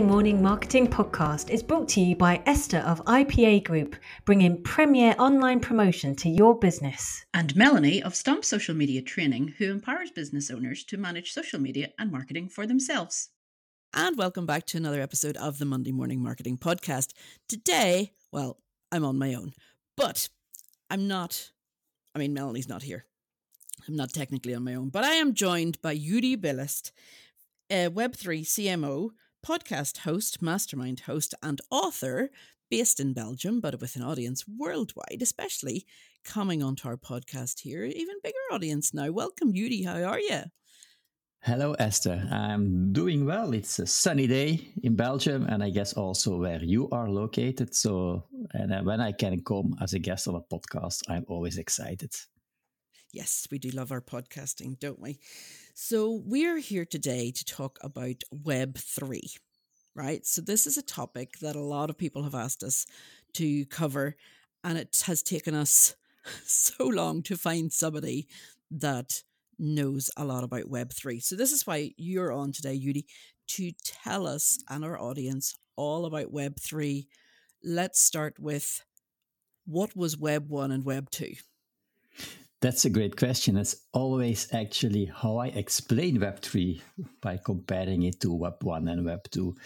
The 0.00 0.06
Monday 0.06 0.14
Morning 0.14 0.42
Marketing 0.42 0.86
Podcast 0.86 1.50
is 1.50 1.62
brought 1.62 1.86
to 1.90 2.00
you 2.00 2.16
by 2.16 2.42
Esther 2.46 2.78
of 2.78 3.04
IPA 3.04 3.64
Group, 3.64 3.96
bringing 4.24 4.62
premier 4.62 5.14
online 5.18 5.60
promotion 5.60 6.16
to 6.16 6.30
your 6.30 6.58
business. 6.58 7.26
And 7.34 7.54
Melanie 7.54 8.02
of 8.02 8.14
Stomp 8.14 8.42
Social 8.46 8.74
Media 8.74 9.02
Training, 9.02 9.56
who 9.58 9.70
empowers 9.70 10.10
business 10.10 10.50
owners 10.50 10.84
to 10.84 10.96
manage 10.96 11.32
social 11.32 11.60
media 11.60 11.90
and 11.98 12.10
marketing 12.10 12.48
for 12.48 12.66
themselves. 12.66 13.28
And 13.92 14.16
welcome 14.16 14.46
back 14.46 14.64
to 14.68 14.78
another 14.78 15.02
episode 15.02 15.36
of 15.36 15.58
the 15.58 15.66
Monday 15.66 15.92
Morning 15.92 16.22
Marketing 16.22 16.56
Podcast. 16.56 17.12
Today, 17.46 18.12
well, 18.32 18.56
I'm 18.90 19.04
on 19.04 19.18
my 19.18 19.34
own, 19.34 19.52
but 19.98 20.30
I'm 20.88 21.08
not, 21.08 21.50
I 22.14 22.20
mean, 22.20 22.32
Melanie's 22.32 22.70
not 22.70 22.84
here. 22.84 23.04
I'm 23.86 23.96
not 23.96 24.14
technically 24.14 24.54
on 24.54 24.64
my 24.64 24.76
own, 24.76 24.88
but 24.88 25.04
I 25.04 25.16
am 25.16 25.34
joined 25.34 25.78
by 25.82 25.94
Joeri 25.94 26.38
Billast, 26.38 26.90
a 27.68 27.90
Web3 27.90 28.40
CMO 28.46 29.10
podcast 29.46 29.98
host, 29.98 30.42
mastermind 30.42 31.00
host, 31.00 31.34
and 31.42 31.60
author 31.70 32.30
based 32.70 33.00
in 33.00 33.12
Belgium, 33.12 33.60
but 33.60 33.80
with 33.80 33.96
an 33.96 34.02
audience 34.02 34.44
worldwide, 34.46 35.20
especially 35.20 35.84
coming 36.24 36.62
onto 36.62 36.88
our 36.88 36.96
podcast 36.96 37.60
here. 37.60 37.84
Even 37.84 38.16
bigger 38.22 38.36
audience 38.52 38.94
now. 38.94 39.10
Welcome, 39.10 39.52
Joeri. 39.52 39.84
How 39.84 40.02
are 40.04 40.20
you? 40.20 40.42
Hello, 41.42 41.72
Esther. 41.78 42.28
I'm 42.30 42.92
doing 42.92 43.24
well. 43.24 43.54
It's 43.54 43.78
a 43.78 43.86
sunny 43.86 44.26
day 44.26 44.68
in 44.82 44.94
Belgium, 44.94 45.46
and 45.48 45.64
I 45.64 45.70
guess 45.70 45.94
also 45.94 46.36
where 46.36 46.62
you 46.62 46.88
are 46.90 47.08
located. 47.08 47.74
So, 47.74 48.24
and 48.52 48.72
uh, 48.72 48.82
when 48.82 49.00
I 49.00 49.12
can 49.12 49.42
come 49.42 49.74
as 49.80 49.94
a 49.94 49.98
guest 49.98 50.28
on 50.28 50.34
a 50.34 50.42
podcast, 50.42 51.02
I'm 51.08 51.24
always 51.28 51.56
excited. 51.56 52.12
Yes, 53.12 53.48
we 53.50 53.58
do 53.58 53.70
love 53.70 53.90
our 53.90 54.00
podcasting, 54.00 54.78
don't 54.78 55.00
we? 55.00 55.18
So, 55.74 56.22
we're 56.24 56.58
here 56.58 56.84
today 56.84 57.30
to 57.32 57.44
talk 57.44 57.78
about 57.82 58.22
Web3, 58.30 59.36
right? 59.94 60.24
So, 60.26 60.40
this 60.42 60.66
is 60.66 60.76
a 60.78 60.82
topic 60.82 61.38
that 61.40 61.56
a 61.56 61.60
lot 61.60 61.90
of 61.90 61.98
people 61.98 62.22
have 62.22 62.34
asked 62.36 62.62
us 62.62 62.86
to 63.34 63.66
cover, 63.66 64.16
and 64.62 64.78
it 64.78 65.02
has 65.06 65.22
taken 65.22 65.54
us 65.54 65.96
so 66.44 66.86
long 66.86 67.22
to 67.24 67.36
find 67.36 67.72
somebody 67.72 68.28
that 68.70 69.22
knows 69.58 70.10
a 70.16 70.24
lot 70.24 70.44
about 70.44 70.70
Web3. 70.70 71.20
So, 71.20 71.34
this 71.34 71.52
is 71.52 71.66
why 71.66 71.92
you're 71.96 72.32
on 72.32 72.52
today, 72.52 72.78
Joeri, 72.78 73.04
to 73.48 73.72
tell 73.84 74.26
us 74.26 74.58
and 74.68 74.84
our 74.84 75.00
audience 75.00 75.56
all 75.76 76.06
about 76.06 76.32
Web3. 76.32 77.08
Let's 77.64 78.00
start 78.00 78.38
with 78.38 78.84
what 79.66 79.96
was 79.96 80.18
Web 80.18 80.48
1 80.50 80.72
and 80.72 80.84
Web 80.84 81.10
2? 81.10 81.34
That's 82.60 82.84
a 82.84 82.90
great 82.90 83.16
question. 83.16 83.56
It's 83.56 83.86
always 83.94 84.52
actually 84.52 85.06
how 85.06 85.38
I 85.38 85.46
explain 85.46 86.18
Web3 86.18 86.82
by 87.22 87.38
comparing 87.42 88.02
it 88.02 88.20
to 88.20 88.34
Web 88.34 88.62
1 88.62 88.86
and 88.86 89.06
Web 89.06 89.30
2. 89.30 89.56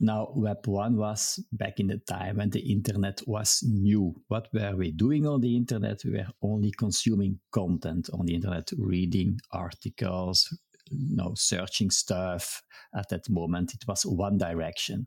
Now, 0.00 0.28
Web 0.34 0.66
1 0.66 0.98
was 0.98 1.42
back 1.52 1.80
in 1.80 1.86
the 1.86 1.96
time 1.96 2.36
when 2.36 2.50
the 2.50 2.60
internet 2.60 3.22
was 3.26 3.64
new. 3.66 4.14
What 4.28 4.48
were 4.52 4.76
we 4.76 4.90
doing 4.90 5.26
on 5.26 5.40
the 5.40 5.56
internet? 5.56 6.02
We 6.04 6.10
were 6.10 6.26
only 6.42 6.72
consuming 6.72 7.40
content 7.52 8.10
on 8.12 8.26
the 8.26 8.34
internet, 8.34 8.70
reading 8.76 9.40
articles, 9.52 10.54
you 10.90 11.16
know, 11.16 11.32
searching 11.36 11.90
stuff. 11.90 12.60
At 12.94 13.08
that 13.08 13.30
moment, 13.30 13.72
it 13.72 13.88
was 13.88 14.04
one 14.04 14.36
direction. 14.36 15.06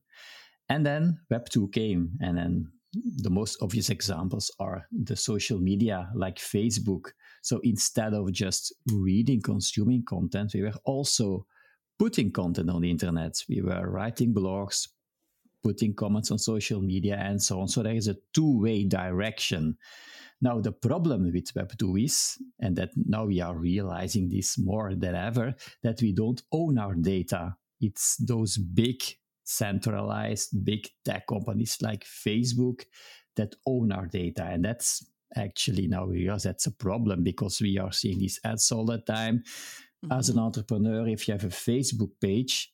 And 0.67 0.83
then 0.83 1.19
Web 1.30 1.47
2 1.50 1.67
came, 1.67 2.17
and 2.22 2.35
then 2.35 2.72
the 2.94 3.30
most 3.30 3.58
obvious 3.62 3.90
examples 3.90 4.52
are 4.59 4.88
the 4.92 5.16
social 5.16 5.59
media 5.59 6.09
like 6.16 6.38
Facebook. 6.38 7.12
So 7.44 7.59
instead 7.63 8.13
of 8.13 8.31
just 8.31 8.74
reading, 8.91 9.41
consuming 9.41 10.03
content, 10.08 10.52
we 10.53 10.63
were 10.63 10.74
also 10.86 11.46
putting 12.00 12.31
content 12.31 12.69
on 12.69 12.81
the 12.81 12.90
internet. 12.90 13.36
We 13.47 13.62
were 13.62 13.90
writing 13.90 14.34
blogs, 14.34 14.88
putting 15.63 15.94
comments 15.94 16.31
on 16.31 16.40
social 16.40 16.81
media, 16.81 17.18
and 17.18 17.41
so 17.41 17.62
on. 17.62 17.68
So 17.68 17.84
there 17.84 17.96
is 17.96 18.08
a 18.08 18.18
two 18.34 18.59
way 18.59 18.86
direction. 18.86 19.78
Now, 20.42 20.62
the 20.62 20.72
problem 20.72 21.31
with 21.34 21.53
Web2 21.53 22.06
is, 22.06 22.38
and 22.59 22.75
that 22.78 22.92
now 22.96 23.25
we 23.25 23.42
are 23.42 23.56
realizing 23.56 24.30
this 24.30 24.58
more 24.58 24.96
than 24.96 25.13
ever, 25.13 25.53
that 25.84 26.02
we 26.02 26.13
don't 26.13 26.42
own 26.52 26.78
our 26.78 26.96
data. 26.96 27.56
It's 27.81 28.16
those 28.18 28.58
big 28.58 29.03
centralized 29.50 30.64
big 30.64 30.88
tech 31.04 31.26
companies 31.28 31.78
like 31.82 32.06
Facebook 32.06 32.86
that 33.36 33.56
own 33.66 33.92
our 33.92 34.06
data. 34.06 34.44
And 34.44 34.64
that's 34.64 35.06
actually 35.36 35.88
now 35.88 36.06
realize 36.06 36.44
that's 36.44 36.68
a 36.68 36.72
problem 36.72 37.24
because 37.24 37.62
we 37.62 37.78
are 37.80 37.92
seeing 37.92 38.20
these 38.20 38.40
ads 38.44 38.72
all 38.72 38.86
the 38.86 39.00
time. 39.00 39.44
Mm-hmm. 40.06 40.12
As 40.12 40.30
an 40.30 40.36
mm-hmm. 40.36 40.46
entrepreneur, 40.46 41.08
if 41.08 41.28
you 41.28 41.34
have 41.34 41.44
a 41.44 41.48
Facebook 41.48 42.12
page, 42.22 42.72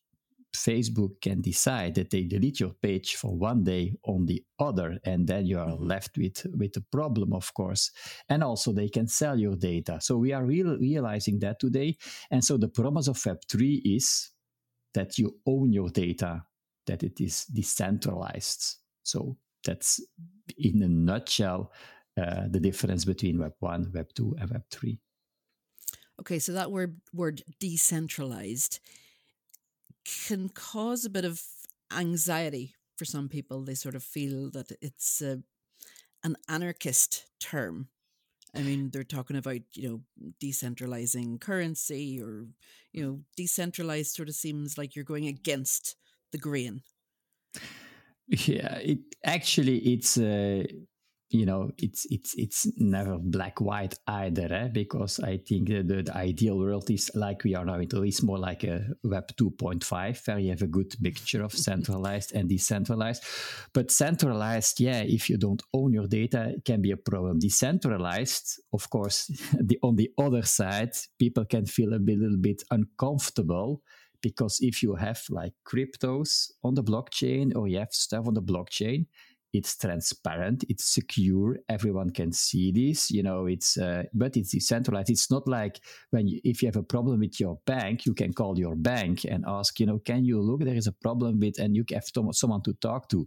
Facebook 0.54 1.20
can 1.20 1.42
decide 1.42 1.94
that 1.96 2.10
they 2.10 2.24
delete 2.24 2.60
your 2.60 2.74
page 2.82 3.16
for 3.16 3.36
one 3.36 3.62
day 3.62 3.94
on 4.04 4.24
the 4.24 4.42
other, 4.58 4.98
and 5.04 5.26
then 5.26 5.44
you 5.44 5.58
are 5.58 5.66
mm-hmm. 5.66 5.86
left 5.86 6.16
with 6.16 6.46
with 6.56 6.76
a 6.76 6.80
problem, 6.80 7.32
of 7.32 7.52
course. 7.52 7.90
And 8.28 8.42
also, 8.42 8.72
they 8.72 8.88
can 8.88 9.06
sell 9.06 9.38
your 9.38 9.56
data. 9.56 9.98
So 10.00 10.16
we 10.16 10.32
are 10.32 10.44
real, 10.44 10.78
realizing 10.78 11.40
that 11.40 11.60
today. 11.60 11.98
And 12.30 12.42
so 12.42 12.56
the 12.56 12.68
promise 12.68 13.08
of 13.08 13.26
Web 13.26 13.40
three 13.50 13.82
is 13.84 14.30
that 14.94 15.18
you 15.18 15.36
own 15.44 15.72
your 15.72 15.90
data 15.90 16.44
that 16.86 17.02
it 17.02 17.20
is 17.20 17.44
decentralized. 17.46 18.76
So 19.02 19.36
that's 19.64 20.00
in 20.58 20.82
a 20.82 20.88
nutshell 20.88 21.72
uh, 22.20 22.44
the 22.48 22.60
difference 22.60 23.04
between 23.04 23.38
Web 23.38 23.54
1, 23.60 23.90
Web 23.94 24.08
2, 24.14 24.36
and 24.40 24.50
Web 24.50 24.62
3. 24.70 24.98
Okay, 26.20 26.38
so 26.38 26.52
that 26.52 26.72
word 26.72 26.96
word 27.12 27.42
decentralized 27.60 28.80
can 30.26 30.48
cause 30.48 31.04
a 31.04 31.10
bit 31.10 31.24
of 31.24 31.42
anxiety 31.92 32.74
for 32.96 33.04
some 33.04 33.28
people. 33.28 33.62
They 33.62 33.74
sort 33.74 33.94
of 33.94 34.02
feel 34.02 34.50
that 34.52 34.72
it's 34.80 35.20
a, 35.20 35.42
an 36.24 36.36
anarchist 36.48 37.26
term. 37.38 37.88
I 38.54 38.62
mean, 38.62 38.90
they're 38.90 39.04
talking 39.04 39.36
about, 39.36 39.60
you 39.74 39.88
know, 39.88 40.32
decentralizing 40.42 41.40
currency 41.40 42.22
or, 42.22 42.46
you 42.92 43.04
know, 43.04 43.20
decentralized 43.36 44.14
sort 44.14 44.28
of 44.28 44.34
seems 44.34 44.78
like 44.78 44.96
you're 44.96 45.04
going 45.04 45.26
against 45.26 45.96
the 46.36 46.42
grain? 46.48 46.82
Yeah, 48.28 48.76
it 48.78 48.98
actually 49.24 49.78
it's 49.78 50.18
uh, 50.18 50.64
you 51.30 51.44
know 51.44 51.70
it's 51.76 52.06
it's 52.10 52.34
it's 52.34 52.68
never 52.76 53.18
black 53.18 53.60
white 53.60 53.98
either 54.06 54.52
eh? 54.52 54.68
because 54.68 55.18
i 55.20 55.36
think 55.36 55.68
the, 55.68 55.82
the, 55.82 56.16
ideal 56.16 56.56
world 56.56 56.88
is 56.88 57.10
like 57.14 57.42
we 57.42 57.54
are 57.54 57.64
now 57.64 57.74
in. 57.74 57.82
into 57.82 58.04
it's 58.04 58.22
more 58.22 58.38
like 58.38 58.62
a 58.62 58.86
web 59.02 59.26
2.5 59.36 60.26
where 60.26 60.38
you 60.38 60.50
have 60.50 60.62
a 60.62 60.68
good 60.68 60.94
mixture 61.00 61.42
of 61.42 61.52
centralized 61.52 62.32
and 62.32 62.48
decentralized 62.48 63.24
but 63.74 63.90
centralized 63.90 64.78
yeah 64.78 65.02
if 65.02 65.28
you 65.28 65.36
don't 65.36 65.62
own 65.74 65.92
your 65.92 66.06
data 66.06 66.52
it 66.56 66.64
can 66.64 66.80
be 66.80 66.92
a 66.92 66.96
problem 66.96 67.40
decentralized 67.40 68.60
of 68.72 68.88
course 68.88 69.26
the 69.60 69.78
on 69.82 69.96
the 69.96 70.10
other 70.18 70.42
side 70.42 70.92
people 71.18 71.44
can 71.44 71.66
feel 71.66 71.92
a 71.92 71.98
little 71.98 72.38
bit 72.38 72.62
uncomfortable 72.70 73.82
because 74.26 74.58
if 74.60 74.82
you 74.82 74.96
have 74.96 75.20
like 75.30 75.54
cryptos 75.70 76.50
on 76.64 76.74
the 76.74 76.82
blockchain 76.82 77.54
or 77.54 77.68
you 77.68 77.78
have 77.78 77.92
stuff 77.92 78.26
on 78.26 78.34
the 78.34 78.42
blockchain 78.42 79.06
it's 79.52 79.76
transparent 79.76 80.64
it's 80.68 80.84
secure 80.84 81.56
everyone 81.68 82.10
can 82.10 82.32
see 82.32 82.72
this 82.72 83.10
you 83.10 83.22
know 83.22 83.46
it's 83.46 83.78
uh, 83.78 84.02
but 84.12 84.36
it's 84.36 84.50
decentralized. 84.50 85.10
It's 85.10 85.30
not 85.30 85.46
like 85.46 85.80
when 86.10 86.26
you, 86.26 86.40
if 86.44 86.60
you 86.60 86.66
have 86.66 86.76
a 86.76 86.82
problem 86.82 87.20
with 87.20 87.38
your 87.40 87.58
bank 87.66 88.04
you 88.04 88.14
can 88.14 88.32
call 88.32 88.58
your 88.58 88.76
bank 88.76 89.24
and 89.24 89.44
ask 89.46 89.80
you 89.80 89.86
know 89.86 89.98
can 89.98 90.24
you 90.24 90.40
look 90.40 90.60
there 90.60 90.74
is 90.74 90.88
a 90.88 90.92
problem 90.92 91.40
with 91.40 91.58
and 91.58 91.76
you 91.76 91.84
have 91.92 92.04
someone 92.32 92.62
to 92.62 92.72
talk 92.74 93.08
to. 93.10 93.26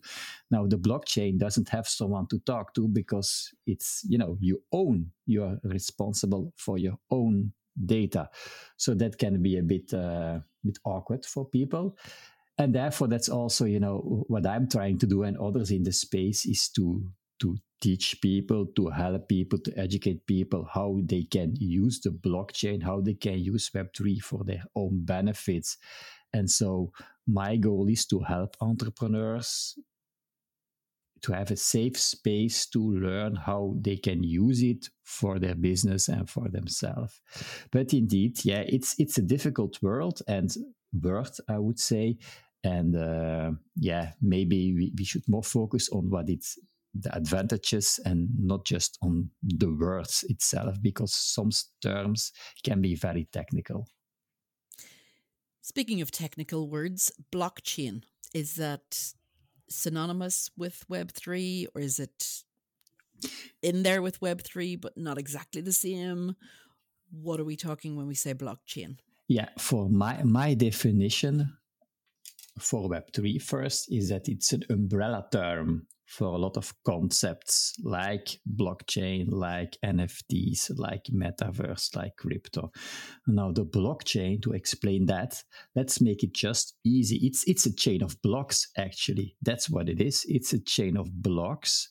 Now 0.52 0.68
the 0.68 0.78
blockchain 0.78 1.40
doesn't 1.40 1.70
have 1.70 1.88
someone 1.88 2.28
to 2.28 2.40
talk 2.40 2.74
to 2.76 2.88
because 2.88 3.52
it's 3.66 4.04
you 4.08 4.18
know 4.18 4.38
you 4.40 4.62
own 4.72 5.12
you're 5.26 5.58
responsible 5.64 6.54
for 6.58 6.78
your 6.78 6.98
own 7.10 7.54
data. 7.86 8.30
So 8.78 8.94
that 8.96 9.18
can 9.18 9.42
be 9.42 9.58
a 9.58 9.64
bit 9.64 9.94
uh, 9.94 10.40
bit 10.64 10.78
awkward 10.84 11.26
for 11.26 11.46
people. 11.46 11.98
And 12.58 12.76
therefore 12.76 13.08
that's 13.08 13.30
also 13.30 13.64
you 13.64 13.80
know 13.80 14.26
what 14.28 14.46
i'm 14.46 14.68
trying 14.68 14.98
to 15.00 15.08
do 15.08 15.24
and 15.24 15.38
others 15.38 15.72
in 15.72 15.84
the 15.84 15.94
space 15.94 16.46
is 16.46 16.68
to 16.76 17.10
to 17.40 17.56
teach 17.82 18.20
people 18.22 18.66
to 18.76 18.90
help 18.90 19.30
people 19.30 19.58
to 19.60 19.72
educate 19.78 20.26
people 20.28 20.68
how 20.74 21.00
they 21.06 21.24
can 21.24 21.56
use 21.56 22.02
the 22.02 22.10
blockchain 22.10 22.84
how 22.84 23.00
they 23.00 23.14
can 23.14 23.40
use 23.40 23.70
web3 23.74 24.20
for 24.20 24.44
their 24.44 24.64
own 24.76 25.06
benefits. 25.06 25.78
And 26.34 26.50
so 26.50 26.92
my 27.26 27.56
goal 27.56 27.88
is 27.88 28.06
to 28.08 28.20
help 28.20 28.58
entrepreneurs 28.62 29.80
to 31.22 31.34
have 31.34 31.52
a 31.52 31.56
safe 31.56 31.98
space 31.98 32.68
to 32.68 32.80
learn 32.80 33.36
how 33.36 33.76
they 33.82 33.98
can 33.98 34.24
use 34.24 34.62
it 34.62 34.90
for 35.04 35.40
their 35.40 35.56
business 35.56 36.08
and 36.08 36.30
for 36.30 36.50
themselves. 36.50 37.22
But 37.72 37.94
indeed, 37.94 38.44
yeah, 38.46 38.64
it's 38.68 38.96
it's 39.00 39.18
a 39.18 39.24
difficult 39.24 39.82
world 39.82 40.22
and 40.28 40.54
word, 40.94 41.32
I 41.48 41.58
would 41.58 41.80
say. 41.80 42.18
And 42.64 42.96
uh, 42.96 43.52
yeah, 43.76 44.12
maybe 44.22 44.74
we, 44.74 44.94
we 44.98 45.06
should 45.06 45.24
more 45.28 45.44
focus 45.44 45.90
on 45.90 46.10
what 46.10 46.30
it's 46.30 46.58
the 46.94 47.16
advantages 47.16 48.00
and 48.04 48.30
not 48.38 48.66
just 48.66 48.98
on 49.02 49.30
the 49.44 49.72
words 49.72 50.26
itself, 50.28 50.82
because 50.82 51.14
some 51.14 51.52
terms 51.82 52.32
can 52.64 52.82
be 52.82 52.96
very 52.96 53.28
technical. 53.32 53.88
Speaking 55.62 56.02
of 56.02 56.10
technical 56.10 56.68
words, 56.68 57.12
blockchain 57.32 58.02
is 58.34 58.56
that 58.56 59.14
synonymous 59.70 60.50
with 60.58 60.84
Web3 60.90 61.68
or 61.76 61.82
is 61.82 62.00
it 62.00 62.44
in 63.62 63.84
there 63.84 64.02
with 64.02 64.20
Web3 64.20 64.80
but 64.80 64.98
not 64.98 65.18
exactly 65.18 65.62
the 65.62 65.74
same? 65.74 66.36
What 67.12 67.40
are 67.40 67.46
we 67.46 67.56
talking 67.56 67.96
when 67.96 68.08
we 68.08 68.16
say 68.16 68.34
blockchain? 68.34 68.98
Yeah, 69.28 69.50
for 69.58 69.90
my 69.90 70.24
my 70.24 70.54
definition 70.56 71.54
for 72.60 72.90
Web3 72.90 73.42
first 73.42 73.92
is 73.92 74.10
that 74.10 74.28
it's 74.28 74.54
an 74.54 74.64
umbrella 74.70 75.28
term 75.32 75.88
for 76.10 76.34
a 76.34 76.38
lot 76.38 76.58
of 76.58 76.74
concepts 76.84 77.76
like 77.84 78.40
blockchain, 78.60 79.28
like 79.30 79.78
NFTs, 79.86 80.72
like 80.76 81.04
metaverse, 81.14 81.96
like 81.96 82.16
crypto. 82.18 82.72
Now, 83.28 83.52
the 83.52 83.64
blockchain, 83.64 84.42
to 84.42 84.54
explain 84.54 85.06
that, 85.06 85.44
let's 85.76 86.02
make 86.02 86.24
it 86.24 86.34
just 86.34 86.74
easy. 86.84 87.18
It's 87.18 87.44
it's 87.48 87.68
a 87.68 87.76
chain 87.76 88.02
of 88.02 88.20
blocks, 88.24 88.70
actually. 88.76 89.36
That's 89.44 89.70
what 89.70 89.88
it 89.88 90.02
is. 90.02 90.26
It's 90.28 90.52
a 90.52 90.60
chain 90.60 90.98
of 90.98 91.22
blocks 91.22 91.90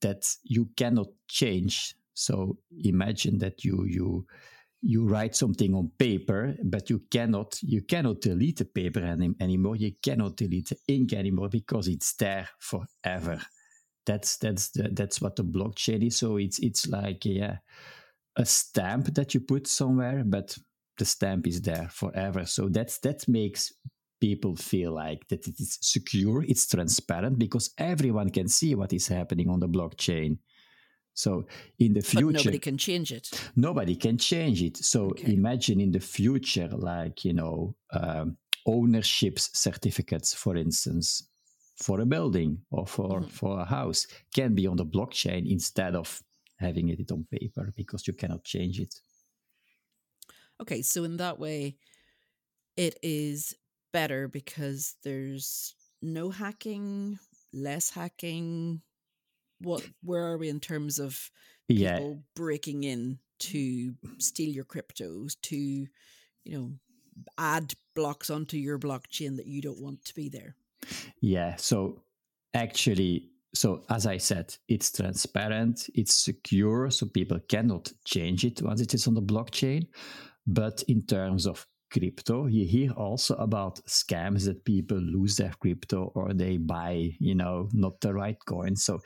that 0.00 0.26
you 0.42 0.70
cannot 0.76 1.08
change. 1.28 1.94
So 2.12 2.58
imagine 2.82 3.38
that 3.38 3.64
you 3.64 3.84
you 3.86 4.26
you 4.82 5.06
write 5.06 5.36
something 5.36 5.74
on 5.74 5.92
paper, 5.96 6.56
but 6.64 6.90
you 6.90 7.02
cannot 7.08 7.56
you 7.62 7.82
cannot 7.82 8.20
delete 8.20 8.58
the 8.58 8.64
paper 8.64 9.00
any, 9.00 9.30
anymore. 9.40 9.76
You 9.76 9.92
cannot 10.02 10.36
delete 10.36 10.70
the 10.70 10.78
ink 10.88 11.12
anymore 11.12 11.50
because 11.50 11.86
it's 11.86 12.14
there 12.14 12.48
forever. 12.58 13.40
That's 14.06 14.38
that's 14.38 14.70
the, 14.70 14.88
that's 14.92 15.20
what 15.20 15.36
the 15.36 15.44
blockchain 15.44 16.06
is. 16.06 16.16
So 16.16 16.36
it's 16.36 16.58
it's 16.58 16.88
like 16.88 17.24
yeah, 17.24 17.58
a 18.36 18.44
stamp 18.44 19.14
that 19.14 19.34
you 19.34 19.40
put 19.40 19.66
somewhere, 19.66 20.22
but 20.24 20.56
the 20.98 21.04
stamp 21.04 21.46
is 21.46 21.62
there 21.62 21.88
forever. 21.90 22.46
So 22.46 22.68
that's 22.68 22.98
that 22.98 23.28
makes 23.28 23.72
people 24.20 24.54
feel 24.54 24.92
like 24.92 25.26
that 25.28 25.48
it 25.48 25.58
is 25.58 25.78
secure, 25.80 26.44
it's 26.44 26.66
transparent 26.66 27.38
because 27.38 27.70
everyone 27.78 28.30
can 28.30 28.48
see 28.48 28.74
what 28.74 28.92
is 28.92 29.08
happening 29.08 29.48
on 29.48 29.60
the 29.60 29.68
blockchain. 29.68 30.38
So 31.14 31.46
in 31.78 31.94
the 31.94 32.02
future, 32.02 32.26
but 32.26 32.44
nobody 32.44 32.58
can 32.58 32.78
change 32.78 33.12
it. 33.12 33.50
Nobody 33.56 33.96
can 33.96 34.16
change 34.16 34.62
it. 34.62 34.76
So 34.76 35.06
okay. 35.06 35.32
imagine 35.32 35.80
in 35.80 35.90
the 35.90 36.00
future, 36.00 36.68
like 36.68 37.24
you 37.24 37.32
know, 37.32 37.74
um, 37.92 38.36
ownership 38.66 39.38
certificates, 39.38 40.32
for 40.34 40.56
instance, 40.56 41.28
for 41.80 42.00
a 42.00 42.06
building 42.06 42.58
or 42.70 42.86
for 42.86 43.20
mm-hmm. 43.20 43.28
for 43.28 43.60
a 43.60 43.64
house, 43.64 44.06
can 44.34 44.54
be 44.54 44.66
on 44.66 44.76
the 44.76 44.86
blockchain 44.86 45.50
instead 45.50 45.94
of 45.96 46.22
having 46.58 46.88
it 46.90 47.10
on 47.10 47.26
paper 47.30 47.72
because 47.76 48.06
you 48.06 48.12
cannot 48.12 48.44
change 48.44 48.78
it. 48.78 48.94
Okay, 50.60 50.82
so 50.82 51.04
in 51.04 51.16
that 51.16 51.38
way, 51.38 51.76
it 52.76 52.98
is 53.02 53.54
better 53.92 54.28
because 54.28 54.94
there's 55.02 55.74
no 56.02 56.30
hacking, 56.30 57.18
less 57.52 57.90
hacking, 57.90 58.82
what 59.60 59.86
where 60.02 60.26
are 60.26 60.38
we 60.38 60.48
in 60.48 60.60
terms 60.60 60.98
of 60.98 61.30
people 61.68 61.82
yeah. 61.82 62.14
breaking 62.34 62.84
in 62.84 63.18
to 63.38 63.94
steal 64.18 64.50
your 64.50 64.64
cryptos 64.64 65.36
to 65.42 65.56
you 65.56 65.88
know 66.46 66.72
add 67.38 67.74
blocks 67.94 68.30
onto 68.30 68.56
your 68.56 68.78
blockchain 68.78 69.36
that 69.36 69.46
you 69.46 69.60
don't 69.60 69.80
want 69.80 70.04
to 70.04 70.14
be 70.14 70.28
there 70.28 70.56
yeah 71.20 71.56
so 71.56 72.02
actually 72.54 73.30
so 73.54 73.82
as 73.90 74.06
i 74.06 74.16
said 74.16 74.54
it's 74.68 74.92
transparent 74.92 75.88
it's 75.94 76.14
secure 76.14 76.90
so 76.90 77.06
people 77.06 77.38
cannot 77.48 77.92
change 78.04 78.44
it 78.44 78.62
once 78.62 78.80
it 78.80 78.94
is 78.94 79.06
on 79.06 79.14
the 79.14 79.22
blockchain. 79.22 79.86
But 80.46 80.82
in 80.88 81.02
terms 81.02 81.46
of 81.46 81.66
crypto 81.92 82.46
you 82.46 82.64
hear 82.64 82.92
also 82.92 83.34
about 83.36 83.84
scams 83.86 84.44
that 84.44 84.64
people 84.64 84.98
lose 84.98 85.36
their 85.36 85.52
crypto 85.60 86.12
or 86.14 86.32
they 86.32 86.56
buy 86.56 87.10
you 87.18 87.34
know 87.34 87.68
not 87.72 88.00
the 88.00 88.14
right 88.14 88.38
coin. 88.46 88.76
So 88.76 89.00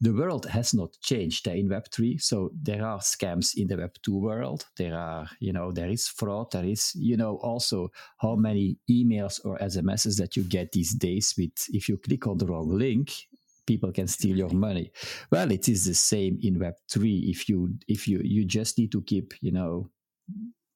the 0.00 0.12
world 0.12 0.46
has 0.46 0.74
not 0.74 0.90
changed 1.02 1.48
eh, 1.48 1.54
in 1.54 1.68
Web3. 1.68 2.20
So 2.20 2.50
there 2.62 2.84
are 2.84 2.98
scams 2.98 3.52
in 3.56 3.68
the 3.68 3.76
Web2 3.76 4.20
world. 4.20 4.66
There 4.76 4.94
are, 4.94 5.26
you 5.40 5.52
know, 5.52 5.72
there 5.72 5.88
is 5.88 6.06
fraud. 6.06 6.52
There 6.52 6.64
is, 6.64 6.92
you 6.94 7.16
know, 7.16 7.36
also 7.36 7.88
how 8.18 8.36
many 8.36 8.78
emails 8.90 9.40
or 9.44 9.58
SMSs 9.58 10.18
that 10.18 10.36
you 10.36 10.42
get 10.42 10.72
these 10.72 10.94
days 10.94 11.34
with 11.38 11.52
if 11.70 11.88
you 11.88 11.96
click 11.96 12.26
on 12.26 12.38
the 12.38 12.46
wrong 12.46 12.68
link, 12.68 13.12
people 13.66 13.90
can 13.92 14.06
steal 14.06 14.36
your 14.36 14.50
money. 14.50 14.92
Well, 15.30 15.50
it 15.50 15.68
is 15.68 15.86
the 15.86 15.94
same 15.94 16.38
in 16.42 16.58
Web3. 16.58 17.30
If 17.30 17.48
you 17.48 17.74
if 17.88 18.06
you 18.06 18.20
you 18.22 18.44
just 18.44 18.78
need 18.78 18.92
to 18.92 19.02
keep, 19.02 19.32
you 19.40 19.52
know, 19.52 19.90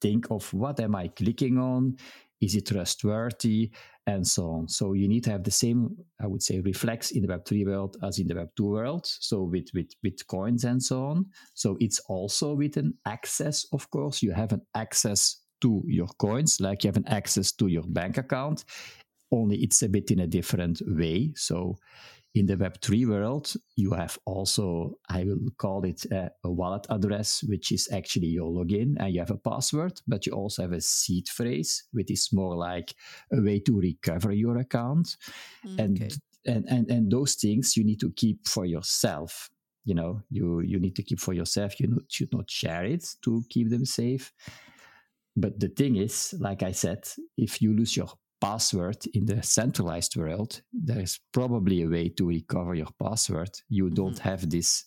think 0.01 0.31
of 0.31 0.53
what 0.55 0.81
am 0.81 0.95
I 0.95 1.09
clicking 1.09 1.59
on? 1.59 1.97
Is 2.41 2.55
it 2.55 2.67
trustworthy? 2.67 3.71
And 4.07 4.27
so 4.27 4.51
on. 4.51 4.69
So 4.69 4.95
you 4.95 5.07
need 5.07 5.25
to 5.25 5.31
have 5.31 5.45
the 5.45 5.51
same, 5.51 5.97
I 6.21 6.27
would 6.27 6.43
say, 6.43 6.61
reflex 6.61 7.13
in 7.13 7.25
the 7.25 7.29
Web3 7.29 7.67
world 7.67 7.97
as 8.03 8.19
in 8.19 8.27
the 8.27 8.35
Web2 8.35 8.61
world. 8.61 9.07
So 9.07 9.43
with, 9.43 9.69
with, 9.75 9.91
with 10.03 10.27
coins 10.27 10.65
and 10.65 10.83
so 10.83 11.05
on. 11.05 11.27
So 11.55 11.77
it's 11.81 12.01
also 12.09 12.55
with 12.55 12.77
an 12.77 12.95
access, 13.07 13.67
of 13.73 13.89
course. 13.91 14.23
You 14.23 14.33
have 14.33 14.53
an 14.53 14.63
access 14.75 15.37
to 15.61 15.83
your 15.87 16.09
coins, 16.19 16.61
like 16.61 16.83
you 16.83 16.89
have 16.89 16.97
an 16.97 17.07
access 17.09 17.53
to 17.53 17.67
your 17.69 17.85
bank 17.87 18.19
account. 18.19 18.65
Only 19.31 19.59
it's 19.59 19.83
a 19.83 19.89
bit 19.89 20.11
in 20.11 20.21
a 20.21 20.27
different 20.27 20.83
way. 20.87 21.33
So 21.37 21.77
in 22.35 22.47
the 22.47 22.57
Web3 22.57 23.09
world, 23.09 23.53
you 23.75 23.91
have 23.93 24.17
also, 24.25 24.99
I 25.09 25.25
will 25.25 25.51
call 25.59 25.85
it 25.85 26.05
a, 26.13 26.31
a, 26.45 26.51
wallet 26.51 26.87
address, 26.89 27.43
which 27.43 27.73
is 27.73 27.89
actually 27.93 28.29
your 28.29 28.51
login, 28.51 28.95
and 28.99 29.13
you 29.13 29.21
have 29.21 29.33
a 29.33 29.37
password, 29.37 30.01
but 30.07 30.27
you 30.27 30.33
also 30.33 30.63
have 30.63 30.73
a 30.73 30.81
seed 30.81 31.29
phrase, 31.29 31.85
which 31.93 32.11
is 32.11 32.29
more 32.33 32.55
like 32.55 32.95
a 33.33 33.41
way 33.41 33.59
to 33.61 33.81
recover 33.81 34.33
your 34.33 34.59
account. 34.59 35.17
Mm, 35.67 35.79
and, 35.79 36.19
and, 36.47 36.65
and, 36.69 36.91
and 36.91 37.11
those 37.11 37.35
things 37.35 37.77
you 37.77 37.85
need 37.85 38.01
to 38.01 38.13
keep 38.13 38.47
for 38.47 38.65
yourself. 38.65 39.51
You 39.85 39.95
know, 39.95 40.23
you, 40.31 40.61
you 40.61 40.79
need 40.79 40.95
to 40.97 41.03
keep 41.03 41.19
for 41.19 41.33
yourself. 41.33 41.81
You 41.81 42.01
should 42.09 42.33
not 42.33 42.49
share 42.49 42.85
it 42.85 43.09
to 43.23 43.43
keep 43.49 43.71
them 43.71 43.85
safe. 43.85 44.33
But 45.37 45.59
the 45.59 45.69
thing 45.69 45.97
is, 45.97 46.35
like 46.39 46.63
I 46.63 46.73
said, 46.73 47.09
if 47.37 47.61
you 47.63 47.75
lose 47.75 47.97
your 47.97 48.09
password 48.41 49.05
in 49.13 49.27
the 49.27 49.43
centralized 49.43 50.17
world, 50.17 50.63
there 50.73 51.01
is 51.01 51.21
probably 51.33 51.83
a 51.83 51.89
way 51.89 52.09
to 52.09 52.27
recover 52.27 52.75
your 52.75 52.91
password. 52.99 53.51
You 53.69 53.85
mm-hmm. 53.85 53.95
don't 53.95 54.19
have 54.21 54.49
this 54.49 54.85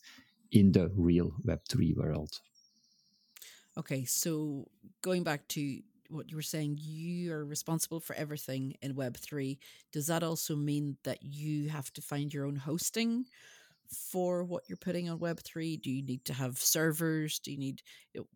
in 0.51 0.71
the 0.71 0.91
real 0.95 1.33
Web3 1.45 1.95
world. 1.95 2.39
Okay, 3.77 4.05
so 4.05 4.67
going 5.01 5.23
back 5.23 5.47
to 5.49 5.79
what 6.09 6.29
you 6.29 6.35
were 6.35 6.43
saying, 6.43 6.77
you 6.79 7.33
are 7.33 7.45
responsible 7.45 7.99
for 7.99 8.15
everything 8.15 8.75
in 8.81 8.93
Web3. 8.93 9.57
Does 9.91 10.07
that 10.07 10.23
also 10.23 10.55
mean 10.55 10.97
that 11.03 11.23
you 11.23 11.69
have 11.69 11.91
to 11.93 12.01
find 12.01 12.33
your 12.33 12.45
own 12.45 12.55
hosting 12.55 13.25
for 14.11 14.43
what 14.43 14.63
you're 14.67 14.77
putting 14.77 15.09
on 15.09 15.19
Web3? 15.19 15.81
Do 15.81 15.89
you 15.89 16.03
need 16.03 16.23
to 16.25 16.33
have 16.33 16.57
servers? 16.57 17.39
Do 17.39 17.51
you 17.51 17.57
need 17.57 17.81